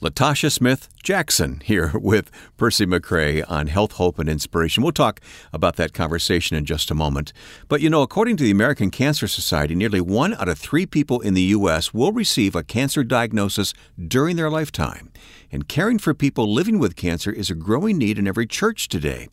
Latasha 0.00 0.50
Smith 0.50 0.88
Jackson 1.02 1.60
here 1.62 1.92
with 1.94 2.30
Percy 2.56 2.86
McCray 2.86 3.44
on 3.50 3.66
Health, 3.66 3.92
Hope, 3.92 4.18
and 4.18 4.30
Inspiration. 4.30 4.82
We'll 4.82 4.92
talk 4.92 5.20
about 5.52 5.76
that 5.76 5.92
conversation 5.92 6.56
in 6.56 6.64
just 6.64 6.90
a 6.90 6.94
moment. 6.94 7.34
But 7.68 7.82
you 7.82 7.90
know, 7.90 8.00
according 8.00 8.38
to 8.38 8.44
the 8.44 8.50
American 8.50 8.90
Cancer 8.90 9.28
Society, 9.28 9.74
nearly 9.74 10.00
one 10.00 10.32
out 10.32 10.48
of 10.48 10.58
three 10.58 10.86
people 10.86 11.20
in 11.20 11.34
the 11.34 11.42
U.S. 11.42 11.92
will 11.92 12.12
receive 12.12 12.54
a 12.54 12.62
cancer 12.62 13.04
diagnosis 13.04 13.74
during 14.02 14.36
their 14.36 14.48
lifetime. 14.48 15.12
And 15.52 15.68
caring 15.68 15.98
for 15.98 16.14
people 16.14 16.50
living 16.50 16.78
with 16.78 16.96
cancer 16.96 17.30
is 17.30 17.50
a 17.50 17.54
growing 17.54 17.98
need 17.98 18.18
in 18.18 18.26
every 18.26 18.46
church 18.46 18.88
today. 18.88 19.28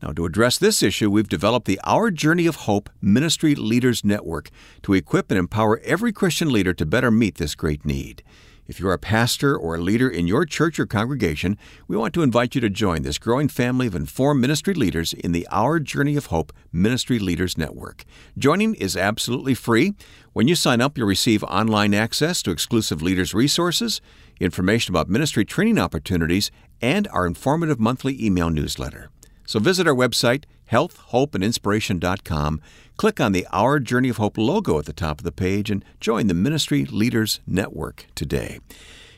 Now, 0.00 0.12
to 0.12 0.26
address 0.26 0.58
this 0.58 0.80
issue, 0.80 1.10
we've 1.10 1.28
developed 1.28 1.66
the 1.66 1.80
Our 1.82 2.12
Journey 2.12 2.46
of 2.46 2.56
Hope 2.56 2.88
Ministry 3.02 3.56
Leaders 3.56 4.04
Network 4.04 4.50
to 4.82 4.94
equip 4.94 5.32
and 5.32 5.38
empower 5.38 5.80
every 5.80 6.12
Christian 6.12 6.52
leader 6.52 6.72
to 6.74 6.86
better 6.86 7.10
meet 7.10 7.36
this 7.36 7.56
great 7.56 7.84
need. 7.84 8.22
If 8.66 8.80
you're 8.80 8.94
a 8.94 8.98
pastor 8.98 9.54
or 9.56 9.74
a 9.74 9.80
leader 9.80 10.08
in 10.08 10.26
your 10.26 10.46
church 10.46 10.78
or 10.80 10.86
congregation, 10.86 11.58
we 11.86 11.98
want 11.98 12.14
to 12.14 12.22
invite 12.22 12.54
you 12.54 12.62
to 12.62 12.70
join 12.70 13.02
this 13.02 13.18
growing 13.18 13.48
family 13.48 13.86
of 13.86 13.94
informed 13.94 14.40
ministry 14.40 14.72
leaders 14.72 15.12
in 15.12 15.32
the 15.32 15.46
Our 15.50 15.78
Journey 15.80 16.16
of 16.16 16.26
Hope 16.26 16.50
Ministry 16.72 17.18
Leaders 17.18 17.58
Network. 17.58 18.04
Joining 18.38 18.74
is 18.76 18.96
absolutely 18.96 19.54
free. 19.54 19.92
When 20.32 20.48
you 20.48 20.54
sign 20.54 20.80
up, 20.80 20.96
you'll 20.96 21.06
receive 21.06 21.44
online 21.44 21.92
access 21.92 22.42
to 22.42 22.50
exclusive 22.50 23.02
leaders' 23.02 23.34
resources, 23.34 24.00
information 24.40 24.92
about 24.92 25.10
ministry 25.10 25.44
training 25.44 25.78
opportunities, 25.78 26.50
and 26.80 27.06
our 27.08 27.26
informative 27.26 27.78
monthly 27.78 28.24
email 28.24 28.48
newsletter. 28.48 29.10
So 29.46 29.58
visit 29.58 29.86
our 29.86 29.94
website, 29.94 30.44
healthhopeandinspiration.com, 30.70 32.60
click 32.96 33.20
on 33.20 33.32
the 33.32 33.46
Our 33.52 33.80
Journey 33.80 34.08
of 34.08 34.16
Hope 34.18 34.38
logo 34.38 34.78
at 34.78 34.86
the 34.86 34.92
top 34.92 35.20
of 35.20 35.24
the 35.24 35.32
page, 35.32 35.70
and 35.70 35.84
join 36.00 36.26
the 36.26 36.34
Ministry 36.34 36.84
Leaders 36.84 37.40
Network 37.46 38.06
today. 38.14 38.58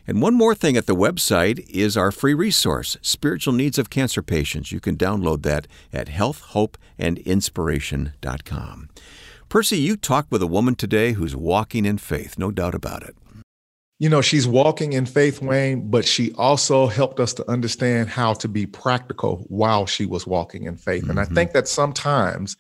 And 0.07 0.23
one 0.23 0.35
more 0.35 0.55
thing 0.55 0.77
at 0.77 0.87
the 0.87 0.95
website 0.95 1.69
is 1.69 1.97
our 1.97 2.13
free 2.13 2.35
resource, 2.35 2.97
Spiritual 3.03 3.55
Needs 3.55 3.79
of 3.79 3.91
Cancer 3.91 4.23
Patients. 4.23 4.71
You 4.71 4.79
can 4.79 4.97
download 4.97 5.43
that 5.43 5.67
at 5.93 6.07
healthhopeandinspiration.com. 6.07 8.89
Percy, 9.49 9.79
you 9.79 9.97
talked 9.97 10.31
with 10.31 10.43
a 10.43 10.47
woman 10.47 10.77
today 10.77 11.13
who's 11.13 11.35
walking 11.35 11.85
in 11.85 11.99
faith, 11.99 12.39
no 12.39 12.51
doubt 12.51 12.75
about 12.75 13.03
it. 13.03 13.17
You 13.99 14.11
know, 14.11 14.21
she's 14.21 14.47
walking 14.47 14.93
in 14.93 15.07
faith, 15.07 15.41
Wayne, 15.41 15.91
but 15.91 16.05
she 16.05 16.33
also 16.33 16.87
helped 16.87 17.19
us 17.19 17.33
to 17.35 17.51
understand 17.51 18.11
how 18.11 18.35
to 18.35 18.49
be 18.49 18.67
practical 18.67 19.47
while 19.49 19.87
she 19.87 20.05
was 20.05 20.27
walking 20.27 20.65
in 20.65 20.77
faith. 20.77 21.09
And 21.09 21.19
I 21.19 21.25
think 21.25 21.53
that 21.53 21.67
sometimes 21.67 22.57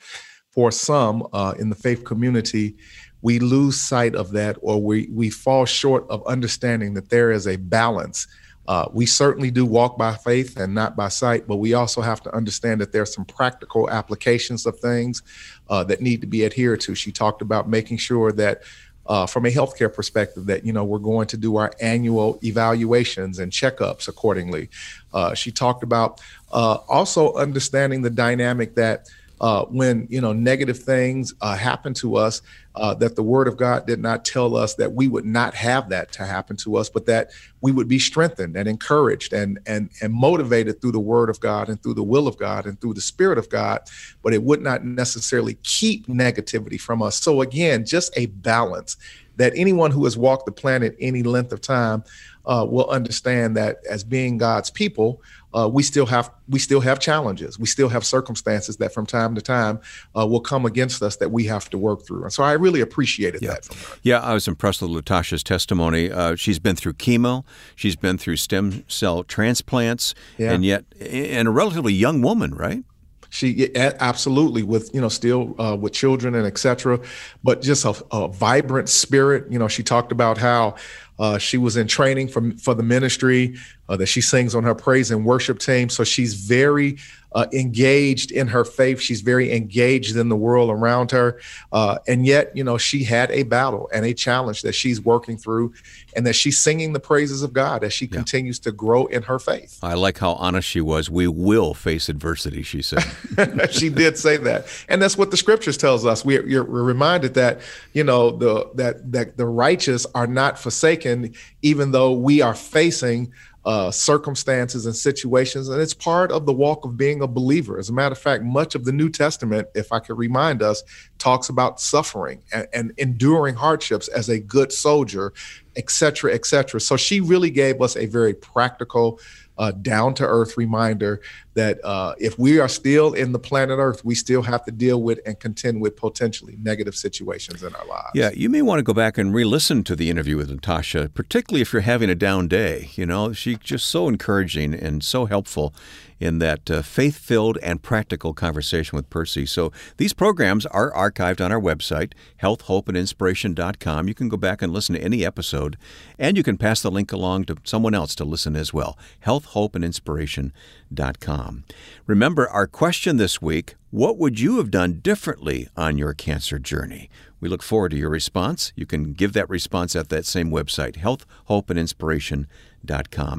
for 0.50 0.70
some 0.70 1.26
uh, 1.34 1.52
in 1.58 1.68
the 1.68 1.74
faith 1.74 2.04
community, 2.04 2.76
we 3.20 3.38
lose 3.38 3.78
sight 3.78 4.14
of 4.14 4.32
that 4.32 4.56
or 4.62 4.82
we, 4.82 5.08
we 5.12 5.28
fall 5.28 5.66
short 5.66 6.06
of 6.08 6.26
understanding 6.26 6.94
that 6.94 7.10
there 7.10 7.30
is 7.30 7.46
a 7.46 7.56
balance. 7.56 8.26
Uh, 8.68 8.88
we 8.92 9.04
certainly 9.04 9.50
do 9.50 9.66
walk 9.66 9.98
by 9.98 10.14
faith 10.14 10.56
and 10.56 10.74
not 10.74 10.96
by 10.96 11.08
sight, 11.08 11.46
but 11.46 11.56
we 11.56 11.74
also 11.74 12.00
have 12.00 12.22
to 12.22 12.34
understand 12.34 12.80
that 12.80 12.92
there's 12.92 13.14
some 13.14 13.24
practical 13.24 13.90
applications 13.90 14.64
of 14.64 14.78
things 14.80 15.22
uh, 15.68 15.84
that 15.84 16.00
need 16.00 16.20
to 16.20 16.26
be 16.26 16.44
adhered 16.44 16.80
to. 16.80 16.94
She 16.94 17.12
talked 17.12 17.42
about 17.42 17.68
making 17.68 17.98
sure 17.98 18.32
that 18.32 18.62
uh, 19.08 19.26
from 19.26 19.46
a 19.46 19.50
healthcare 19.50 19.92
perspective 19.92 20.46
that 20.46 20.64
you 20.64 20.72
know 20.72 20.84
we're 20.84 20.98
going 20.98 21.26
to 21.26 21.36
do 21.36 21.56
our 21.56 21.72
annual 21.80 22.38
evaluations 22.42 23.38
and 23.38 23.52
checkups 23.52 24.08
accordingly. 24.08 24.68
Uh, 25.12 25.34
she 25.34 25.50
talked 25.50 25.82
about 25.82 26.20
uh, 26.52 26.78
also 26.88 27.34
understanding 27.34 28.02
the 28.02 28.10
dynamic 28.10 28.74
that 28.74 29.08
uh, 29.40 29.64
when 29.66 30.06
you 30.10 30.20
know 30.20 30.32
negative 30.32 30.78
things 30.78 31.34
uh, 31.40 31.56
happen 31.56 31.92
to 31.94 32.16
us, 32.16 32.42
uh, 32.74 32.94
that 32.94 33.16
the 33.16 33.22
Word 33.22 33.48
of 33.48 33.56
God 33.56 33.86
did 33.86 34.00
not 34.00 34.24
tell 34.24 34.56
us 34.56 34.74
that 34.76 34.92
we 34.92 35.08
would 35.08 35.24
not 35.24 35.54
have 35.54 35.88
that 35.90 36.12
to 36.12 36.24
happen 36.24 36.56
to 36.58 36.76
us, 36.76 36.88
but 36.88 37.06
that 37.06 37.30
we 37.60 37.72
would 37.72 37.88
be 37.88 37.98
strengthened 37.98 38.56
and 38.56 38.68
encouraged 38.68 39.32
and 39.32 39.58
and 39.66 39.90
and 40.00 40.12
motivated 40.12 40.80
through 40.80 40.92
the 40.92 41.00
Word 41.00 41.28
of 41.28 41.40
God 41.40 41.68
and 41.68 41.82
through 41.82 41.94
the 41.94 42.02
will 42.02 42.26
of 42.26 42.38
God 42.38 42.66
and 42.66 42.80
through 42.80 42.94
the 42.94 43.00
Spirit 43.00 43.38
of 43.38 43.48
God, 43.50 43.80
but 44.22 44.32
it 44.32 44.42
would 44.42 44.62
not 44.62 44.84
necessarily 44.84 45.54
keep 45.62 46.06
negativity 46.06 46.80
from 46.80 47.02
us. 47.02 47.18
So 47.18 47.42
again, 47.42 47.84
just 47.84 48.16
a 48.16 48.26
balance 48.26 48.96
that 49.36 49.52
anyone 49.54 49.90
who 49.90 50.04
has 50.04 50.16
walked 50.16 50.46
the 50.46 50.52
planet 50.52 50.96
any 50.98 51.22
length 51.22 51.52
of 51.52 51.60
time 51.60 52.02
uh, 52.46 52.66
will 52.68 52.88
understand 52.90 53.56
that 53.56 53.78
as 53.90 54.04
being 54.04 54.38
God's 54.38 54.70
people, 54.70 55.20
uh, 55.54 55.68
we 55.68 55.82
still 55.82 56.06
have 56.06 56.30
we 56.48 56.58
still 56.58 56.80
have 56.80 57.00
challenges. 57.00 57.58
We 57.58 57.66
still 57.66 57.88
have 57.88 58.04
circumstances 58.04 58.76
that 58.76 58.92
from 58.92 59.06
time 59.06 59.34
to 59.34 59.40
time 59.40 59.80
uh, 60.16 60.26
will 60.26 60.40
come 60.40 60.66
against 60.66 61.02
us 61.02 61.16
that 61.16 61.30
we 61.32 61.44
have 61.44 61.68
to 61.70 61.78
work 61.78 62.06
through. 62.06 62.24
And 62.24 62.32
so 62.32 62.42
I 62.44 62.52
really 62.52 62.80
appreciated 62.80 63.42
Yeah. 63.42 63.50
that 63.50 63.64
from 63.64 63.76
her. 63.78 63.96
Yeah, 64.02 64.20
I 64.20 64.34
was 64.34 64.46
impressed 64.46 64.82
with 64.82 64.90
Latasha's 64.90 65.42
testimony. 65.42 66.10
Uh, 66.12 66.36
she's 66.36 66.58
been 66.58 66.76
through 66.76 66.94
chemo, 66.94 67.44
she's 67.74 67.96
been 67.96 68.18
through 68.18 68.36
stem 68.36 68.84
cell 68.86 69.24
transplants, 69.24 70.14
Yeah. 70.38 70.52
and 70.52 70.64
yet, 70.64 70.84
and 71.00 71.48
a 71.48 71.50
relatively 71.50 71.94
young 71.94 72.20
woman, 72.22 72.54
right? 72.54 72.84
She 73.28 73.74
absolutely 73.76 74.62
with 74.62 74.94
you 74.94 75.00
know 75.00 75.08
still 75.08 75.54
uh, 75.60 75.76
with 75.76 75.92
children 75.92 76.34
and 76.34 76.46
etc. 76.46 77.00
But 77.42 77.60
just 77.60 77.84
a, 77.84 77.94
a 78.12 78.28
vibrant 78.28 78.88
spirit. 78.88 79.50
You 79.50 79.58
know, 79.58 79.68
she 79.68 79.82
talked 79.82 80.12
about 80.12 80.38
how 80.38 80.76
uh, 81.18 81.38
she 81.38 81.58
was 81.58 81.76
in 81.76 81.86
training 81.86 82.28
for 82.28 82.50
for 82.58 82.74
the 82.74 82.82
ministry 82.82 83.56
uh, 83.88 83.96
that 83.96 84.06
she 84.06 84.20
sings 84.20 84.54
on 84.54 84.64
her 84.64 84.74
praise 84.74 85.10
and 85.10 85.24
worship 85.24 85.58
team. 85.58 85.88
So 85.88 86.04
she's 86.04 86.34
very 86.34 86.98
uh, 87.36 87.46
engaged 87.52 88.32
in 88.32 88.46
her 88.46 88.64
faith. 88.64 88.98
She's 88.98 89.20
very 89.20 89.52
engaged 89.52 90.16
in 90.16 90.30
the 90.30 90.36
world 90.36 90.70
around 90.70 91.10
her. 91.10 91.38
Uh, 91.70 91.98
and 92.08 92.24
yet, 92.24 92.56
you 92.56 92.64
know, 92.64 92.78
she 92.78 93.04
had 93.04 93.30
a 93.30 93.42
battle 93.42 93.90
and 93.92 94.06
a 94.06 94.14
challenge 94.14 94.62
that 94.62 94.72
she's 94.72 95.02
working 95.02 95.36
through, 95.36 95.74
and 96.16 96.26
that 96.26 96.32
she's 96.32 96.58
singing 96.58 96.94
the 96.94 96.98
praises 96.98 97.42
of 97.42 97.52
God 97.52 97.84
as 97.84 97.92
she 97.92 98.06
continues 98.06 98.58
to 98.60 98.72
grow 98.72 99.04
in 99.04 99.22
her 99.24 99.38
faith. 99.38 99.78
I 99.82 99.92
like 99.92 100.16
how 100.16 100.32
honest 100.32 100.66
she 100.66 100.80
was. 100.80 101.10
We 101.10 101.28
will 101.28 101.74
face 101.74 102.08
adversity, 102.08 102.62
she 102.62 102.80
said. 102.80 103.04
she 103.70 103.90
did 103.90 104.16
say 104.16 104.38
that, 104.38 104.66
and 104.88 105.02
that's 105.02 105.18
what 105.18 105.30
the 105.30 105.36
scriptures 105.36 105.76
tells 105.76 106.06
us. 106.06 106.24
We, 106.24 106.42
you're, 106.48 106.64
we're 106.64 106.84
reminded 106.84 107.34
that 107.34 107.60
you 107.92 108.02
know 108.02 108.30
the 108.30 108.70
that 108.76 109.12
that 109.12 109.36
the 109.36 109.44
righteous 109.44 110.06
are 110.14 110.26
not 110.26 110.58
forsaken, 110.58 111.34
even 111.60 111.90
though 111.90 112.12
we 112.14 112.40
are 112.40 112.54
facing 112.54 113.30
uh, 113.66 113.90
circumstances 113.90 114.86
and 114.86 114.94
situations, 114.94 115.68
and 115.68 115.82
it's 115.82 115.92
part 115.92 116.30
of 116.30 116.46
the 116.46 116.52
walk 116.52 116.84
of 116.84 116.96
being 116.96 117.20
a 117.20 117.26
believer. 117.26 117.78
As 117.78 117.88
a 117.88 117.92
matter 117.92 118.12
of 118.12 118.18
fact, 118.18 118.44
much 118.44 118.76
of 118.76 118.84
the 118.84 118.92
New 118.92 119.10
Testament, 119.10 119.66
if 119.74 119.92
I 119.92 119.98
could 119.98 120.16
remind 120.16 120.62
us, 120.62 120.84
talks 121.18 121.48
about 121.48 121.80
suffering 121.80 122.42
and, 122.52 122.68
and 122.72 122.92
enduring 122.96 123.56
hardships 123.56 124.06
as 124.06 124.28
a 124.28 124.38
good 124.38 124.72
soldier, 124.72 125.32
et 125.74 125.90
cetera, 125.90 126.32
et 126.32 126.46
cetera. 126.46 126.80
So 126.80 126.96
she 126.96 127.20
really 127.20 127.50
gave 127.50 127.82
us 127.82 127.96
a 127.96 128.06
very 128.06 128.34
practical 128.34 129.18
uh, 129.58 129.72
down 129.72 130.14
to 130.14 130.26
earth 130.26 130.56
reminder 130.56 131.20
that 131.56 131.82
uh, 131.84 132.14
if 132.18 132.38
we 132.38 132.60
are 132.60 132.68
still 132.68 133.14
in 133.14 133.32
the 133.32 133.38
planet 133.38 133.78
Earth, 133.78 134.04
we 134.04 134.14
still 134.14 134.42
have 134.42 134.62
to 134.66 134.70
deal 134.70 135.02
with 135.02 135.18
and 135.26 135.40
contend 135.40 135.80
with 135.80 135.96
potentially 135.96 136.56
negative 136.60 136.94
situations 136.94 137.62
in 137.62 137.74
our 137.74 137.86
lives. 137.86 138.10
Yeah, 138.14 138.30
you 138.34 138.50
may 138.50 138.62
want 138.62 138.78
to 138.78 138.82
go 138.82 138.92
back 138.92 139.18
and 139.18 139.34
re 139.34 139.42
listen 139.42 139.82
to 139.84 139.96
the 139.96 140.10
interview 140.10 140.36
with 140.36 140.50
Natasha, 140.50 141.10
particularly 141.14 141.62
if 141.62 141.72
you're 141.72 141.82
having 141.82 142.10
a 142.10 142.14
down 142.14 142.46
day. 142.46 142.90
You 142.94 143.06
know, 143.06 143.32
she's 143.32 143.58
just 143.58 143.86
so 143.86 144.06
encouraging 144.06 144.74
and 144.74 145.02
so 145.02 145.24
helpful 145.24 145.74
in 146.20 146.38
that 146.38 146.70
uh, 146.70 146.82
faith 146.82 147.18
filled 147.18 147.58
and 147.58 147.82
practical 147.82 148.32
conversation 148.34 148.96
with 148.96 149.10
Percy. 149.10 149.46
So 149.46 149.72
these 149.96 150.12
programs 150.12 150.66
are 150.66 150.92
archived 150.92 151.44
on 151.44 151.50
our 151.52 151.60
website, 151.60 152.12
healthhopeandinspiration.com. 152.42 154.08
You 154.08 154.14
can 154.14 154.28
go 154.28 154.36
back 154.36 154.60
and 154.62 154.72
listen 154.72 154.94
to 154.94 155.02
any 155.02 155.24
episode, 155.24 155.76
and 156.18 156.36
you 156.36 156.42
can 156.42 156.58
pass 156.58 156.82
the 156.82 156.90
link 156.90 157.12
along 157.12 157.44
to 157.44 157.56
someone 157.64 157.94
else 157.94 158.14
to 158.16 158.24
listen 158.24 158.56
as 158.56 158.74
well. 158.74 158.98
Healthhopeandinspiration.com. 159.24 161.64
Remember, 162.06 162.48
our 162.48 162.66
question 162.66 163.16
this 163.16 163.40
week 163.42 163.74
what 163.90 164.18
would 164.18 164.38
you 164.38 164.58
have 164.58 164.70
done 164.70 165.00
differently 165.00 165.68
on 165.74 165.96
your 165.96 166.12
cancer 166.12 166.58
journey? 166.58 167.08
We 167.40 167.48
look 167.48 167.62
forward 167.62 167.92
to 167.92 167.96
your 167.96 168.10
response. 168.10 168.74
You 168.76 168.84
can 168.84 169.14
give 169.14 169.32
that 169.32 169.48
response 169.48 169.96
at 169.96 170.10
that 170.10 170.26
same 170.26 170.50
website, 170.50 170.96
healthhopeandinspiration.com, 170.96 172.46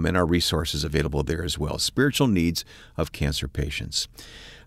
and 0.06 0.18
our 0.18 0.26
resources 0.26 0.84
available 0.84 1.24
there 1.24 1.44
as 1.44 1.58
well. 1.58 1.78
Spiritual 1.80 2.28
needs 2.28 2.66
of 2.96 3.12
cancer 3.12 3.48
patients. 3.48 4.08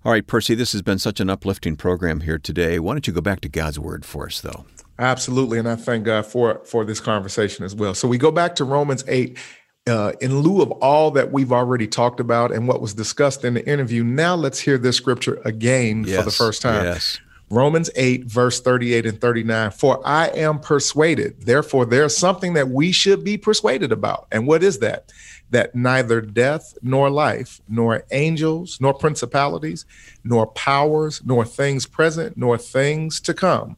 All 0.05 0.12
right, 0.12 0.27
Percy, 0.27 0.55
this 0.55 0.73
has 0.73 0.83
been 0.83 0.99
such 0.99 1.21
an 1.21 1.29
uplifting 1.29 1.77
program 1.77 2.21
here 2.21 2.38
today. 2.38 2.79
Why 2.79 2.95
don't 2.95 3.07
you 3.07 3.12
go 3.12 3.21
back 3.21 3.40
to 3.43 3.49
God's 3.49 3.79
Word 3.79 4.05
for 4.05 4.27
us, 4.27 4.40
though? 4.40 4.64
Absolutely, 4.99 5.59
and 5.59 5.69
I 5.69 5.77
thank 5.77 6.05
God 6.05 6.27
for 6.27 6.62
for 6.64 6.85
this 6.85 7.01
conversation 7.01 7.64
as 7.64 7.75
well. 7.75 7.95
So 7.95 8.09
we 8.09 8.19
go 8.19 8.31
back 8.31 8.55
to 8.57 8.64
Romans 8.64 9.05
eight. 9.09 9.38
Uh, 9.87 10.12
in 10.21 10.40
lieu 10.40 10.61
of 10.61 10.71
all 10.73 11.11
that 11.11 11.33
we've 11.33 11.53
already 11.53 11.87
talked 11.87 12.21
about 12.21 12.53
and 12.53 12.69
what 12.69 12.83
was 12.83 12.93
discussed 12.93 13.45
in 13.47 13.55
the 13.55 13.66
interview, 13.66 14.05
now 14.05 14.35
let's 14.35 14.61
hear 14.61 14.77
this 14.77 14.95
scripture 14.95 15.40
again 15.47 16.05
yes, 16.05 16.19
for 16.19 16.23
the 16.23 16.31
first 16.31 16.61
time. 16.61 16.85
Yes. 16.85 17.19
Romans 17.50 17.90
8, 17.96 18.26
verse 18.26 18.60
38 18.60 19.06
and 19.06 19.20
39. 19.20 19.72
For 19.72 20.00
I 20.06 20.28
am 20.28 20.60
persuaded. 20.60 21.42
Therefore, 21.42 21.84
there's 21.84 22.16
something 22.16 22.52
that 22.54 22.68
we 22.68 22.92
should 22.92 23.24
be 23.24 23.36
persuaded 23.36 23.90
about. 23.90 24.28
And 24.30 24.46
what 24.46 24.62
is 24.62 24.78
that? 24.78 25.12
That 25.50 25.74
neither 25.74 26.20
death 26.20 26.78
nor 26.80 27.10
life, 27.10 27.60
nor 27.68 28.04
angels, 28.12 28.78
nor 28.80 28.94
principalities, 28.94 29.84
nor 30.22 30.46
powers, 30.46 31.22
nor 31.24 31.44
things 31.44 31.86
present, 31.86 32.36
nor 32.36 32.56
things 32.56 33.20
to 33.22 33.34
come, 33.34 33.76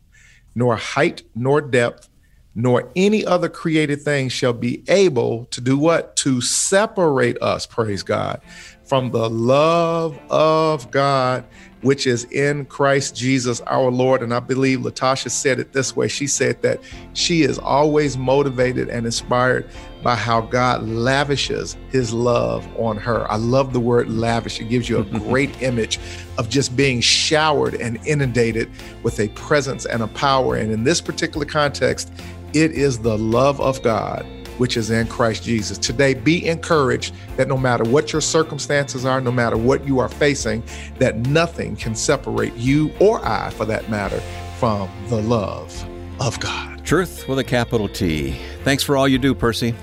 nor 0.55 0.77
height, 0.77 1.23
nor 1.35 1.63
depth, 1.63 2.11
nor 2.55 2.91
any 2.95 3.25
other 3.25 3.49
created 3.49 4.03
thing 4.03 4.29
shall 4.29 4.53
be 4.53 4.85
able 4.89 5.47
to 5.47 5.63
do 5.63 5.79
what? 5.79 6.15
To 6.17 6.43
separate 6.43 7.41
us, 7.41 7.65
praise 7.65 8.03
God, 8.03 8.43
from 8.85 9.11
the 9.11 9.31
love 9.31 10.19
of 10.29 10.91
God 10.91 11.47
which 11.83 12.07
is 12.07 12.25
in 12.25 12.65
Christ 12.67 13.15
Jesus 13.15 13.61
our 13.63 13.91
Lord. 13.91 14.23
And 14.23 14.33
I 14.33 14.41
believe 14.41 14.81
Latasha 14.81 15.31
said 15.31 15.59
it 15.59 15.73
this 15.73 15.95
way. 15.95 16.09
She 16.09 16.27
said 16.27 16.63
that 16.63 16.81
she 17.13 17.43
is 17.43 17.59
always 17.59 18.17
motivated 18.17 18.89
and 18.89 19.05
inspired 19.05 19.69
by 20.03 20.17
how 20.17 20.41
God 20.41 20.83
lavishes 20.83 21.77
his 21.91 22.13
love 22.13 22.67
on 22.79 22.97
her. 22.97 23.31
I 23.31 23.37
love 23.37 23.73
the 23.73 23.81
word 23.81 24.11
lavish. 24.11 24.61
It 24.61 24.65
gives 24.65 24.89
you 24.89 24.99
a 24.99 25.05
great 25.21 25.63
image 25.63 25.99
of 26.39 26.49
just 26.49 26.77
being 26.77 27.01
showered 27.01 27.75
and 27.75 27.99
inundated 28.07 28.71
with 29.03 29.21
a 29.21 29.29
presence 29.29 29.85
and 29.85 30.03
a 30.03 30.09
power. 30.09 30.57
And 30.57 30.73
in 30.73 30.85
this 30.85 31.01
particular 31.01 31.47
context, 31.47 32.13
it 32.53 32.73
is 32.73 32.99
the 32.99 33.17
love 33.17 33.61
of 33.61 33.83
God 33.83 34.27
which 34.63 34.77
is 34.77 34.93
in 34.93 35.09
Christ 35.09 35.43
Jesus. 35.43 35.77
Today, 35.77 36.15
be 36.15 36.47
encouraged 36.47 37.13
that 37.37 37.49
no 37.49 37.57
matter 37.57 37.83
what 37.83 38.13
your 38.13 38.23
circumstances 38.23 39.05
are, 39.05 39.21
no 39.21 39.33
matter 39.33 39.57
what 39.57 39.85
you 39.85 39.99
are 39.99 40.09
facing, 40.09 40.63
that 41.01 41.17
nothing 41.17 41.75
can 41.75 41.97
separate 41.97 42.55
you 42.55 42.93
or 43.01 43.19
I, 43.27 43.51
for 43.51 43.65
that 43.65 43.91
matter, 43.91 44.21
from 44.61 44.89
the 45.09 45.21
love 45.21 45.85
of 46.21 46.39
God. 46.39 46.87
Truth 46.87 47.27
with 47.27 47.41
a 47.41 47.45
capital 47.45 47.89
T. 47.89 48.37
Thanks 48.63 48.85
for 48.85 48.97
all 48.97 49.09
you 49.09 49.19
do, 49.19 49.35
Percy. 49.35 49.75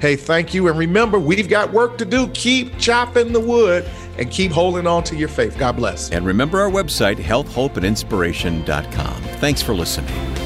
Hey, 0.00 0.16
thank 0.16 0.54
you. 0.54 0.68
And 0.68 0.78
remember, 0.78 1.18
we've 1.18 1.50
got 1.50 1.70
work 1.70 1.98
to 1.98 2.06
do. 2.06 2.28
Keep 2.28 2.78
chopping 2.78 3.34
the 3.34 3.40
wood 3.40 3.84
and 4.16 4.30
keep 4.30 4.52
holding 4.52 4.86
on 4.86 5.04
to 5.04 5.16
your 5.16 5.28
faith. 5.28 5.58
God 5.58 5.76
bless. 5.76 6.10
And 6.10 6.24
remember 6.24 6.62
our 6.62 6.70
website, 6.70 7.16
healthhopeandinspiration.com. 7.16 9.22
Thanks 9.22 9.60
for 9.60 9.74
listening. 9.74 10.43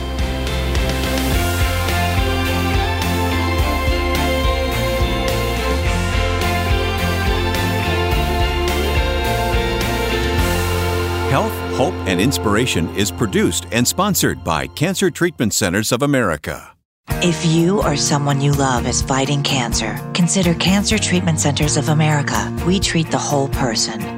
Hope, 11.78 11.94
and 12.08 12.20
Inspiration 12.20 12.92
is 12.96 13.12
produced 13.12 13.66
and 13.70 13.86
sponsored 13.86 14.42
by 14.42 14.66
Cancer 14.66 15.12
Treatment 15.12 15.54
Centers 15.54 15.92
of 15.92 16.02
America. 16.02 16.74
If 17.22 17.46
you 17.46 17.80
or 17.84 17.96
someone 17.96 18.40
you 18.40 18.50
love 18.50 18.84
is 18.84 19.00
fighting 19.00 19.44
cancer, 19.44 19.96
consider 20.12 20.54
Cancer 20.54 20.98
Treatment 20.98 21.38
Centers 21.38 21.76
of 21.76 21.88
America. 21.88 22.52
We 22.66 22.80
treat 22.80 23.12
the 23.12 23.18
whole 23.18 23.46
person 23.46 24.17